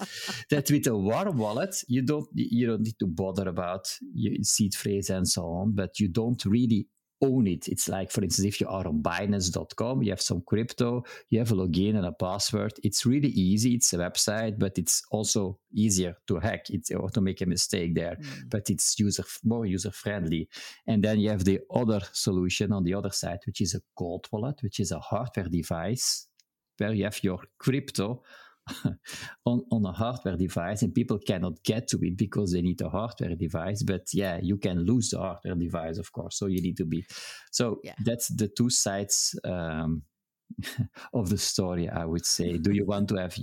that 0.51 0.69
with 0.69 0.85
a 0.85 0.95
warm 0.95 1.37
wallet, 1.37 1.75
you 1.87 2.03
don't 2.03 2.27
you 2.35 2.67
don't 2.67 2.81
need 2.83 2.99
to 2.99 3.07
bother 3.07 3.49
about 3.49 3.97
your 4.13 4.35
seed 4.43 4.75
phrase 4.75 5.09
and 5.09 5.27
so 5.27 5.45
on, 5.45 5.73
but 5.73 5.99
you 5.99 6.07
don't 6.07 6.45
really 6.45 6.87
own 7.21 7.47
it. 7.47 7.67
It's 7.67 7.89
like, 7.89 8.11
for 8.11 8.23
instance, 8.23 8.47
if 8.47 8.61
you 8.61 8.67
are 8.67 8.87
on 8.87 9.01
Binance.com, 9.01 10.03
you 10.03 10.11
have 10.11 10.21
some 10.21 10.41
crypto, 10.41 11.03
you 11.29 11.39
have 11.39 11.51
a 11.51 11.55
login 11.55 11.95
and 11.95 12.05
a 12.05 12.11
password. 12.11 12.73
It's 12.83 13.05
really 13.05 13.29
easy. 13.29 13.75
It's 13.75 13.93
a 13.93 13.97
website, 13.97 14.57
but 14.57 14.77
it's 14.77 15.03
also 15.11 15.59
easier 15.73 16.15
to 16.27 16.39
hack. 16.39 16.69
It's 16.69 16.91
or 16.91 17.09
to 17.09 17.21
make 17.21 17.41
a 17.41 17.45
mistake 17.45 17.95
there, 17.95 18.15
mm. 18.15 18.49
but 18.49 18.69
it's 18.69 18.99
user 18.99 19.23
more 19.43 19.65
user 19.65 19.91
friendly. 19.91 20.49
And 20.87 21.03
then 21.03 21.19
you 21.19 21.29
have 21.29 21.45
the 21.45 21.59
other 21.73 22.01
solution 22.11 22.71
on 22.71 22.83
the 22.83 22.93
other 22.93 23.11
side, 23.11 23.39
which 23.45 23.61
is 23.61 23.75
a 23.75 23.81
cold 23.97 24.27
wallet, 24.31 24.61
which 24.61 24.79
is 24.79 24.91
a 24.91 24.99
hardware 24.99 25.47
device 25.47 26.27
where 26.77 26.93
you 26.93 27.03
have 27.03 27.23
your 27.23 27.39
crypto 27.57 28.23
on, 29.45 29.63
on 29.71 29.85
a 29.85 29.91
hardware 29.91 30.37
device 30.37 30.81
and 30.81 30.93
people 30.93 31.19
cannot 31.19 31.61
get 31.63 31.87
to 31.87 31.99
it 32.01 32.17
because 32.17 32.51
they 32.51 32.61
need 32.61 32.81
a 32.81 32.89
hardware 32.89 33.35
device 33.35 33.83
but 33.83 34.01
yeah 34.13 34.39
you 34.41 34.57
can 34.57 34.85
lose 34.85 35.09
the 35.09 35.17
hardware 35.17 35.55
device 35.55 35.97
of 35.97 36.11
course 36.11 36.37
so 36.37 36.47
you 36.47 36.61
need 36.61 36.77
to 36.77 36.85
be 36.85 37.05
so 37.51 37.79
yeah. 37.83 37.95
that's 38.03 38.27
the 38.29 38.47
two 38.47 38.69
sides 38.69 39.39
um, 39.43 40.01
of 41.13 41.29
the 41.29 41.37
story 41.37 41.89
i 41.89 42.05
would 42.05 42.25
say. 42.25 42.57
Do 42.57 42.71
you 42.71 42.85
want 42.85 43.09
to 43.09 43.15
have 43.15 43.37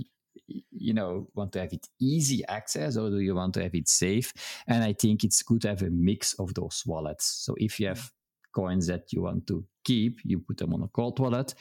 you 0.71 0.93
know 0.93 1.27
want 1.35 1.51
to 1.53 1.59
have 1.59 1.73
it 1.73 1.87
easy 1.99 2.45
access 2.47 2.97
or 2.97 3.09
do 3.09 3.19
you 3.19 3.35
want 3.35 3.53
to 3.55 3.63
have 3.63 3.75
it 3.75 3.87
safe? 3.87 4.33
And 4.67 4.83
i 4.83 4.93
think 4.93 5.23
it's 5.23 5.41
good 5.41 5.61
to 5.61 5.69
have 5.69 5.81
a 5.81 5.89
mix 5.89 6.33
of 6.35 6.53
those 6.53 6.83
wallets. 6.85 7.25
So 7.25 7.55
if 7.57 7.79
you 7.79 7.87
have 7.87 8.11
coins 8.53 8.87
that 8.87 9.11
you 9.13 9.21
want 9.21 9.45
to 9.47 9.65
keep 9.83 10.19
you 10.23 10.39
put 10.39 10.57
them 10.57 10.73
on 10.73 10.83
a 10.83 10.87
cold 10.87 11.19
wallet 11.19 11.53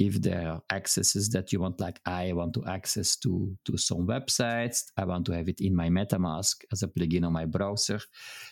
if 0.00 0.20
there 0.20 0.48
are 0.48 0.62
accesses 0.72 1.28
that 1.28 1.52
you 1.52 1.60
want 1.60 1.78
like 1.78 2.00
i 2.06 2.32
want 2.32 2.52
to 2.54 2.64
access 2.66 3.16
to 3.16 3.56
to 3.64 3.76
some 3.76 4.06
websites 4.06 4.90
i 4.96 5.04
want 5.04 5.24
to 5.26 5.32
have 5.32 5.48
it 5.48 5.60
in 5.60 5.76
my 5.76 5.88
metamask 5.88 6.64
as 6.72 6.82
a 6.82 6.88
plugin 6.88 7.24
on 7.24 7.32
my 7.32 7.44
browser. 7.44 8.00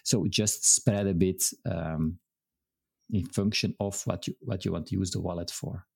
So 0.03 0.27
just 0.29 0.65
spread 0.75 1.07
a 1.07 1.15
bit 1.15 1.43
um, 1.65 2.19
in 3.11 3.27
function 3.27 3.75
of 3.81 4.01
what 4.07 4.27
you 4.27 4.35
what 4.41 4.65
you 4.65 4.73
want 4.73 4.87
to 4.89 4.97
use 4.97 5.11
the 5.11 5.21
wallet 5.21 5.51
for. 5.51 5.87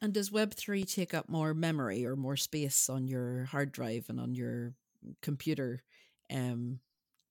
And 0.00 0.12
does 0.12 0.30
web3 0.30 0.92
take 0.92 1.14
up 1.14 1.28
more 1.28 1.54
memory 1.54 2.04
or 2.04 2.16
more 2.16 2.36
space 2.36 2.90
on 2.90 3.08
your 3.08 3.44
hard 3.44 3.72
drive 3.72 4.06
and 4.10 4.20
on 4.20 4.34
your 4.34 4.74
computer 5.22 5.82
um, 6.30 6.80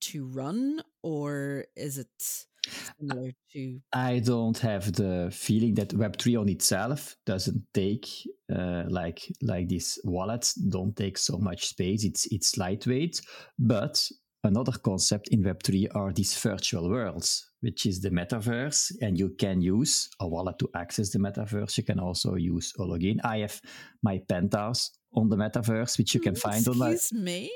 to 0.02 0.26
run 0.26 0.82
or 1.04 1.66
is 1.76 1.98
it 1.98 2.46
similar 2.68 3.32
to 3.52 3.80
i 3.94 4.20
don't 4.20 4.58
have 4.58 4.94
the 4.94 5.30
feeling 5.32 5.74
that 5.74 5.90
web3 5.90 6.40
on 6.40 6.50
itself 6.50 7.16
doesn't 7.26 7.62
take 7.74 8.08
uh, 8.54 8.84
like 8.88 9.32
like 9.42 9.68
these 9.68 10.00
wallets 10.04 10.54
don't 10.54 10.96
take 10.96 11.18
so 11.18 11.38
much 11.38 11.68
space. 11.68 12.04
It's 12.04 12.26
it's 12.28 12.58
lightweight. 12.58 13.22
But 13.58 14.10
another 14.44 14.74
concept 14.74 15.30
in 15.30 15.44
web3 15.44 15.96
are 15.96 16.12
these 16.12 16.38
virtual 16.38 16.90
worlds 16.90 17.50
which 17.62 17.86
is 17.86 18.02
the 18.02 18.10
metaverse 18.10 18.92
and 19.02 19.18
you 19.18 19.30
can 19.40 19.62
use 19.62 20.10
a 20.20 20.28
wallet 20.28 20.60
to 20.60 20.70
access 20.76 21.12
the 21.12 21.20
metaverse. 21.20 21.78
You 21.78 21.84
can 21.84 21.98
also 21.98 22.36
use 22.36 22.74
a 22.78 22.82
login. 22.82 23.20
I 23.24 23.38
have 23.38 23.62
my 24.04 24.20
penthouse 24.28 24.92
on 25.16 25.30
the 25.30 25.36
metaverse, 25.36 25.98
which 25.98 26.14
you 26.14 26.20
can 26.20 26.36
find 26.36 26.66
Excuse 26.66 26.82
on. 26.82 26.92
Excuse 26.92 27.22
me. 27.22 27.52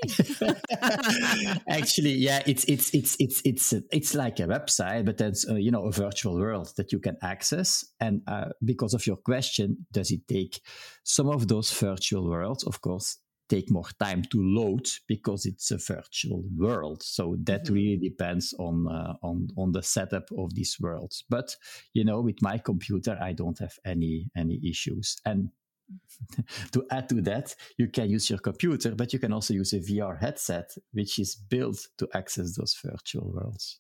Actually, 1.70 2.14
yeah, 2.14 2.42
it's 2.46 2.64
it's 2.66 2.94
it's 2.94 3.16
it's 3.20 3.42
it's 3.46 3.74
it's 3.92 4.14
like 4.14 4.40
a 4.40 4.44
website, 4.44 5.06
but 5.06 5.18
that's 5.18 5.48
uh, 5.50 5.56
you 5.56 5.72
know 5.72 5.86
a 5.86 5.92
virtual 5.92 6.38
world 6.38 6.72
that 6.78 6.92
you 6.92 7.00
can 7.00 7.18
access. 7.22 7.86
And 8.00 8.22
uh, 8.28 8.50
because 8.64 8.94
of 8.94 9.06
your 9.08 9.18
question, 9.18 9.86
does 9.92 10.12
it 10.12 10.28
take 10.28 10.62
some 11.04 11.30
of 11.30 11.48
those 11.48 11.72
virtual 11.72 12.30
worlds? 12.30 12.64
Of 12.64 12.82
course, 12.82 13.18
take 13.50 13.72
more 13.72 13.88
time 14.00 14.24
to 14.24 14.42
load 14.42 14.88
because 15.08 15.46
it's 15.46 15.72
a 15.72 15.78
virtual 15.78 16.44
world. 16.56 17.02
So 17.04 17.36
that 17.44 17.66
mm-hmm. 17.66 17.74
really 17.74 17.98
depends 17.98 18.54
on 18.60 18.88
uh, 18.88 19.14
on 19.24 19.48
on 19.58 19.72
the 19.72 19.84
setup 19.84 20.30
of 20.38 20.54
these 20.54 20.78
worlds. 20.80 21.24
But 21.30 21.56
you 21.94 22.04
know, 22.04 22.22
with 22.22 22.42
my 22.42 22.58
computer, 22.58 23.18
I 23.22 23.34
don't 23.34 23.60
have 23.60 23.76
any 23.86 24.30
any 24.36 24.60
issues. 24.64 25.18
And 25.26 25.50
to 26.72 26.86
add 26.92 27.10
to 27.10 27.22
that, 27.22 27.56
you 27.78 27.88
can 27.88 28.10
use 28.10 28.30
your 28.30 28.40
computer, 28.40 28.96
but 28.96 29.14
you 29.14 29.20
can 29.20 29.34
also 29.34 29.54
use 29.54 29.74
a 29.74 29.80
VR 29.80 30.20
headset, 30.20 30.72
which 30.92 31.20
is 31.20 31.36
built 31.36 31.88
to 31.98 32.08
access 32.14 32.56
those 32.56 32.76
virtual 32.84 33.32
worlds. 33.32 33.80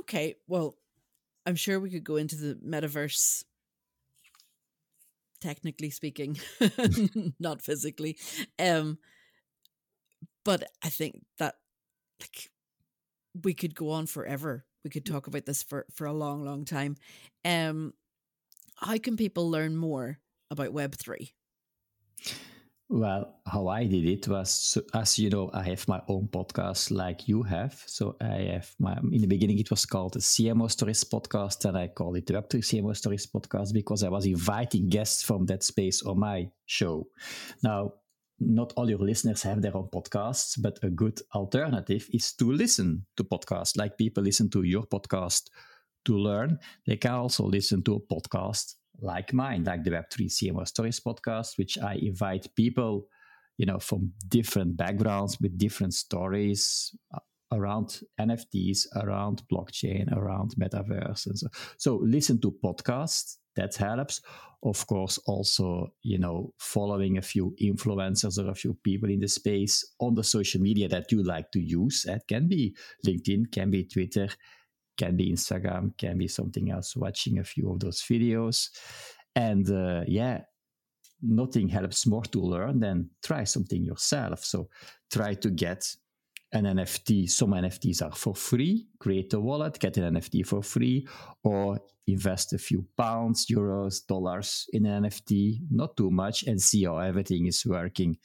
Okay, 0.00 0.36
well, 0.46 0.76
I'm 1.46 1.56
sure 1.56 1.80
we 1.80 1.90
could 1.90 2.04
go 2.04 2.16
into 2.16 2.36
the 2.36 2.54
metaverse, 2.56 3.44
technically 5.40 5.90
speaking, 5.90 6.38
not 7.40 7.62
physically. 7.62 8.18
Um, 8.58 8.98
but 10.44 10.64
I 10.82 10.90
think 10.90 11.24
that 11.38 11.56
like 12.20 12.50
we 13.42 13.54
could 13.54 13.74
go 13.74 13.90
on 13.90 14.06
forever. 14.06 14.64
We 14.84 14.90
could 14.90 15.04
talk 15.06 15.26
about 15.26 15.46
this 15.46 15.62
for 15.62 15.86
for 15.92 16.06
a 16.06 16.12
long, 16.12 16.44
long 16.44 16.64
time. 16.64 16.96
Um, 17.44 17.94
how 18.76 18.98
can 18.98 19.16
people 19.16 19.50
learn 19.50 19.76
more 19.76 20.18
about 20.50 20.72
Web3? 20.72 21.30
Well, 22.88 23.40
how 23.44 23.66
I 23.66 23.84
did 23.84 24.06
it 24.06 24.28
was, 24.28 24.78
as 24.94 25.18
you 25.18 25.28
know, 25.28 25.50
I 25.52 25.64
have 25.64 25.88
my 25.88 26.00
own 26.06 26.28
podcast 26.28 26.92
like 26.92 27.26
you 27.26 27.42
have. 27.42 27.82
So 27.86 28.16
I 28.20 28.52
have 28.52 28.72
my, 28.78 28.96
in 29.10 29.22
the 29.22 29.26
beginning, 29.26 29.58
it 29.58 29.70
was 29.70 29.84
called 29.84 30.12
the 30.12 30.20
CMO 30.20 30.70
Stories 30.70 31.02
podcast, 31.02 31.64
and 31.64 31.76
I 31.76 31.88
call 31.88 32.14
it 32.14 32.26
the 32.26 32.34
Web3 32.34 32.60
CMO 32.60 32.96
Stories 32.96 33.26
podcast 33.26 33.72
because 33.72 34.04
I 34.04 34.08
was 34.08 34.24
inviting 34.24 34.88
guests 34.88 35.24
from 35.24 35.46
that 35.46 35.64
space 35.64 36.02
on 36.02 36.20
my 36.20 36.48
show. 36.66 37.08
Now, 37.64 37.94
not 38.38 38.72
all 38.76 38.88
your 38.88 39.00
listeners 39.00 39.42
have 39.42 39.62
their 39.62 39.76
own 39.76 39.88
podcasts, 39.92 40.54
but 40.60 40.78
a 40.84 40.90
good 40.90 41.20
alternative 41.34 42.06
is 42.12 42.34
to 42.34 42.52
listen 42.52 43.04
to 43.16 43.24
podcasts 43.24 43.76
like 43.76 43.98
people 43.98 44.22
listen 44.22 44.48
to 44.50 44.62
your 44.62 44.84
podcast 44.84 45.50
to 46.04 46.16
learn. 46.16 46.58
They 46.86 46.98
can 46.98 47.14
also 47.14 47.46
listen 47.46 47.82
to 47.82 47.96
a 47.96 48.14
podcast 48.14 48.74
like 49.00 49.32
mine, 49.32 49.64
like 49.64 49.84
the 49.84 49.90
Web3 49.90 50.26
CMO 50.26 50.66
Stories 50.66 51.00
podcast, 51.00 51.58
which 51.58 51.78
I 51.78 51.94
invite 51.94 52.54
people, 52.56 53.06
you 53.58 53.66
know, 53.66 53.78
from 53.78 54.12
different 54.28 54.76
backgrounds 54.76 55.38
with 55.40 55.58
different 55.58 55.94
stories 55.94 56.94
uh, 57.14 57.18
around 57.52 58.00
NFTs, 58.20 58.86
around 58.96 59.42
blockchain, 59.52 60.12
around 60.16 60.54
metaverse, 60.60 61.26
and 61.26 61.38
so. 61.38 61.46
So 61.78 61.96
listen 62.02 62.40
to 62.40 62.54
podcasts. 62.64 63.36
That 63.56 63.74
helps. 63.74 64.20
Of 64.62 64.86
course, 64.86 65.18
also, 65.26 65.88
you 66.02 66.18
know, 66.18 66.52
following 66.58 67.16
a 67.16 67.22
few 67.22 67.54
influencers 67.62 68.38
or 68.38 68.50
a 68.50 68.54
few 68.54 68.74
people 68.84 69.08
in 69.08 69.20
the 69.20 69.28
space 69.28 69.94
on 70.00 70.14
the 70.14 70.24
social 70.24 70.60
media 70.60 70.88
that 70.88 71.10
you 71.12 71.22
like 71.22 71.50
to 71.52 71.60
use. 71.60 72.04
It 72.06 72.22
can 72.28 72.48
be 72.48 72.76
LinkedIn, 73.06 73.52
can 73.52 73.70
be 73.70 73.84
Twitter, 73.84 74.28
can 74.96 75.16
be 75.16 75.32
Instagram, 75.32 75.96
can 75.98 76.18
be 76.18 76.28
something 76.28 76.70
else, 76.70 76.96
watching 76.96 77.38
a 77.38 77.44
few 77.44 77.70
of 77.70 77.80
those 77.80 78.02
videos. 78.02 78.70
And 79.34 79.70
uh, 79.70 80.02
yeah, 80.06 80.42
nothing 81.22 81.68
helps 81.68 82.06
more 82.06 82.24
to 82.24 82.40
learn 82.40 82.80
than 82.80 83.10
try 83.22 83.44
something 83.44 83.84
yourself. 83.84 84.44
So 84.44 84.68
try 85.10 85.34
to 85.34 85.50
get 85.50 85.86
an 86.52 86.64
NFT. 86.64 87.28
Some 87.30 87.50
NFTs 87.50 88.02
are 88.02 88.14
for 88.14 88.34
free. 88.34 88.86
Create 88.98 89.32
a 89.34 89.40
wallet, 89.40 89.78
get 89.78 89.96
an 89.96 90.14
NFT 90.14 90.46
for 90.46 90.62
free, 90.62 91.06
or 91.42 91.80
invest 92.06 92.52
a 92.52 92.58
few 92.58 92.86
pounds, 92.96 93.46
euros, 93.46 94.06
dollars 94.06 94.68
in 94.72 94.86
an 94.86 95.04
NFT, 95.04 95.60
not 95.70 95.96
too 95.96 96.10
much, 96.10 96.44
and 96.44 96.60
see 96.60 96.84
how 96.84 96.98
everything 96.98 97.46
is 97.46 97.64
working. 97.66 98.16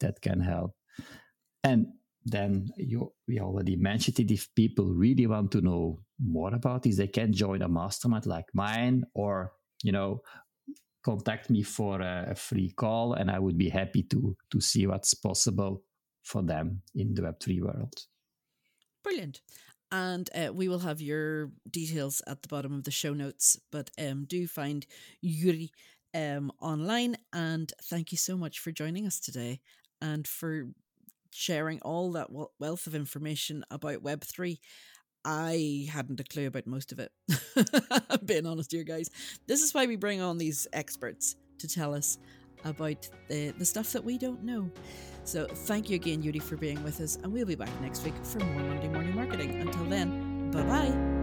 That 0.00 0.20
can 0.20 0.40
help. 0.40 0.74
And 1.62 1.86
then 2.24 2.68
you 2.76 3.12
we 3.28 3.40
already 3.40 3.76
mentioned 3.76 4.18
it. 4.20 4.30
If 4.30 4.54
people 4.54 4.86
really 4.86 5.26
want 5.26 5.52
to 5.52 5.60
know 5.60 6.00
more 6.18 6.54
about 6.54 6.82
this, 6.82 6.96
they 6.96 7.08
can 7.08 7.32
join 7.32 7.62
a 7.62 7.68
mastermind 7.68 8.26
like 8.26 8.46
mine, 8.54 9.04
or 9.14 9.52
you 9.82 9.92
know, 9.92 10.22
contact 11.04 11.50
me 11.50 11.62
for 11.62 12.00
a, 12.00 12.34
free 12.34 12.70
call, 12.70 13.14
and 13.14 13.30
I 13.30 13.38
would 13.38 13.58
be 13.58 13.68
happy 13.68 14.02
to 14.04 14.36
to 14.50 14.60
see 14.60 14.86
what's 14.86 15.14
possible 15.14 15.82
for 16.22 16.42
them 16.42 16.82
in 16.94 17.14
the 17.14 17.22
Web 17.22 17.40
three 17.40 17.60
world. 17.60 17.94
Brilliant. 19.02 19.40
And 19.92 20.28
uh, 20.34 20.52
we 20.52 20.68
will 20.68 20.80
have 20.80 21.00
your 21.00 21.52
details 21.70 22.20
at 22.26 22.42
the 22.42 22.48
bottom 22.48 22.72
of 22.72 22.84
the 22.84 22.90
show 22.90 23.12
notes. 23.12 23.60
But 23.70 23.90
um, 23.98 24.24
do 24.24 24.48
find 24.48 24.84
Joeri 25.22 25.70
um, 26.14 26.50
online. 26.60 27.16
And 27.32 27.72
thank 27.82 28.10
you 28.10 28.18
so 28.18 28.36
much 28.36 28.58
for 28.58 28.72
joining 28.72 29.06
us 29.06 29.20
today 29.20 29.60
and 30.00 30.26
for 30.26 30.68
sharing 31.34 31.80
all 31.82 32.12
that 32.12 32.28
wealth 32.58 32.86
of 32.86 32.94
information 32.94 33.64
about 33.70 34.02
Web3. 34.02 34.58
I 35.24 35.88
hadn't 35.90 36.20
a 36.20 36.24
clue 36.24 36.46
about 36.46 36.66
most 36.66 36.92
of 36.92 36.98
it. 36.98 37.10
being 38.26 38.46
honest 38.46 38.72
here, 38.72 38.84
guys. 38.84 39.10
This 39.46 39.62
is 39.62 39.72
why 39.72 39.86
we 39.86 39.96
bring 39.96 40.20
on 40.20 40.38
these 40.38 40.66
experts 40.72 41.36
to 41.58 41.68
tell 41.68 41.94
us 41.94 42.18
about 42.64 43.08
the, 43.28 43.50
the 43.50 43.64
stuff 43.64 43.92
that 43.92 44.04
we 44.04 44.18
don't 44.18 44.42
know. 44.44 44.70
So 45.24 45.46
thank 45.46 45.88
you 45.88 45.96
again, 45.96 46.22
Joeri, 46.22 46.42
for 46.42 46.56
being 46.56 46.82
with 46.84 47.00
us, 47.00 47.16
and 47.22 47.32
we'll 47.32 47.46
be 47.46 47.54
back 47.54 47.80
next 47.80 48.04
week 48.04 48.14
for 48.22 48.38
more 48.40 48.64
Monday 48.64 48.88
Morning 48.88 49.14
Marketing. 49.14 49.60
Until 49.60 49.84
then, 49.84 50.50
bye 50.50 50.62
bye. 50.62 51.13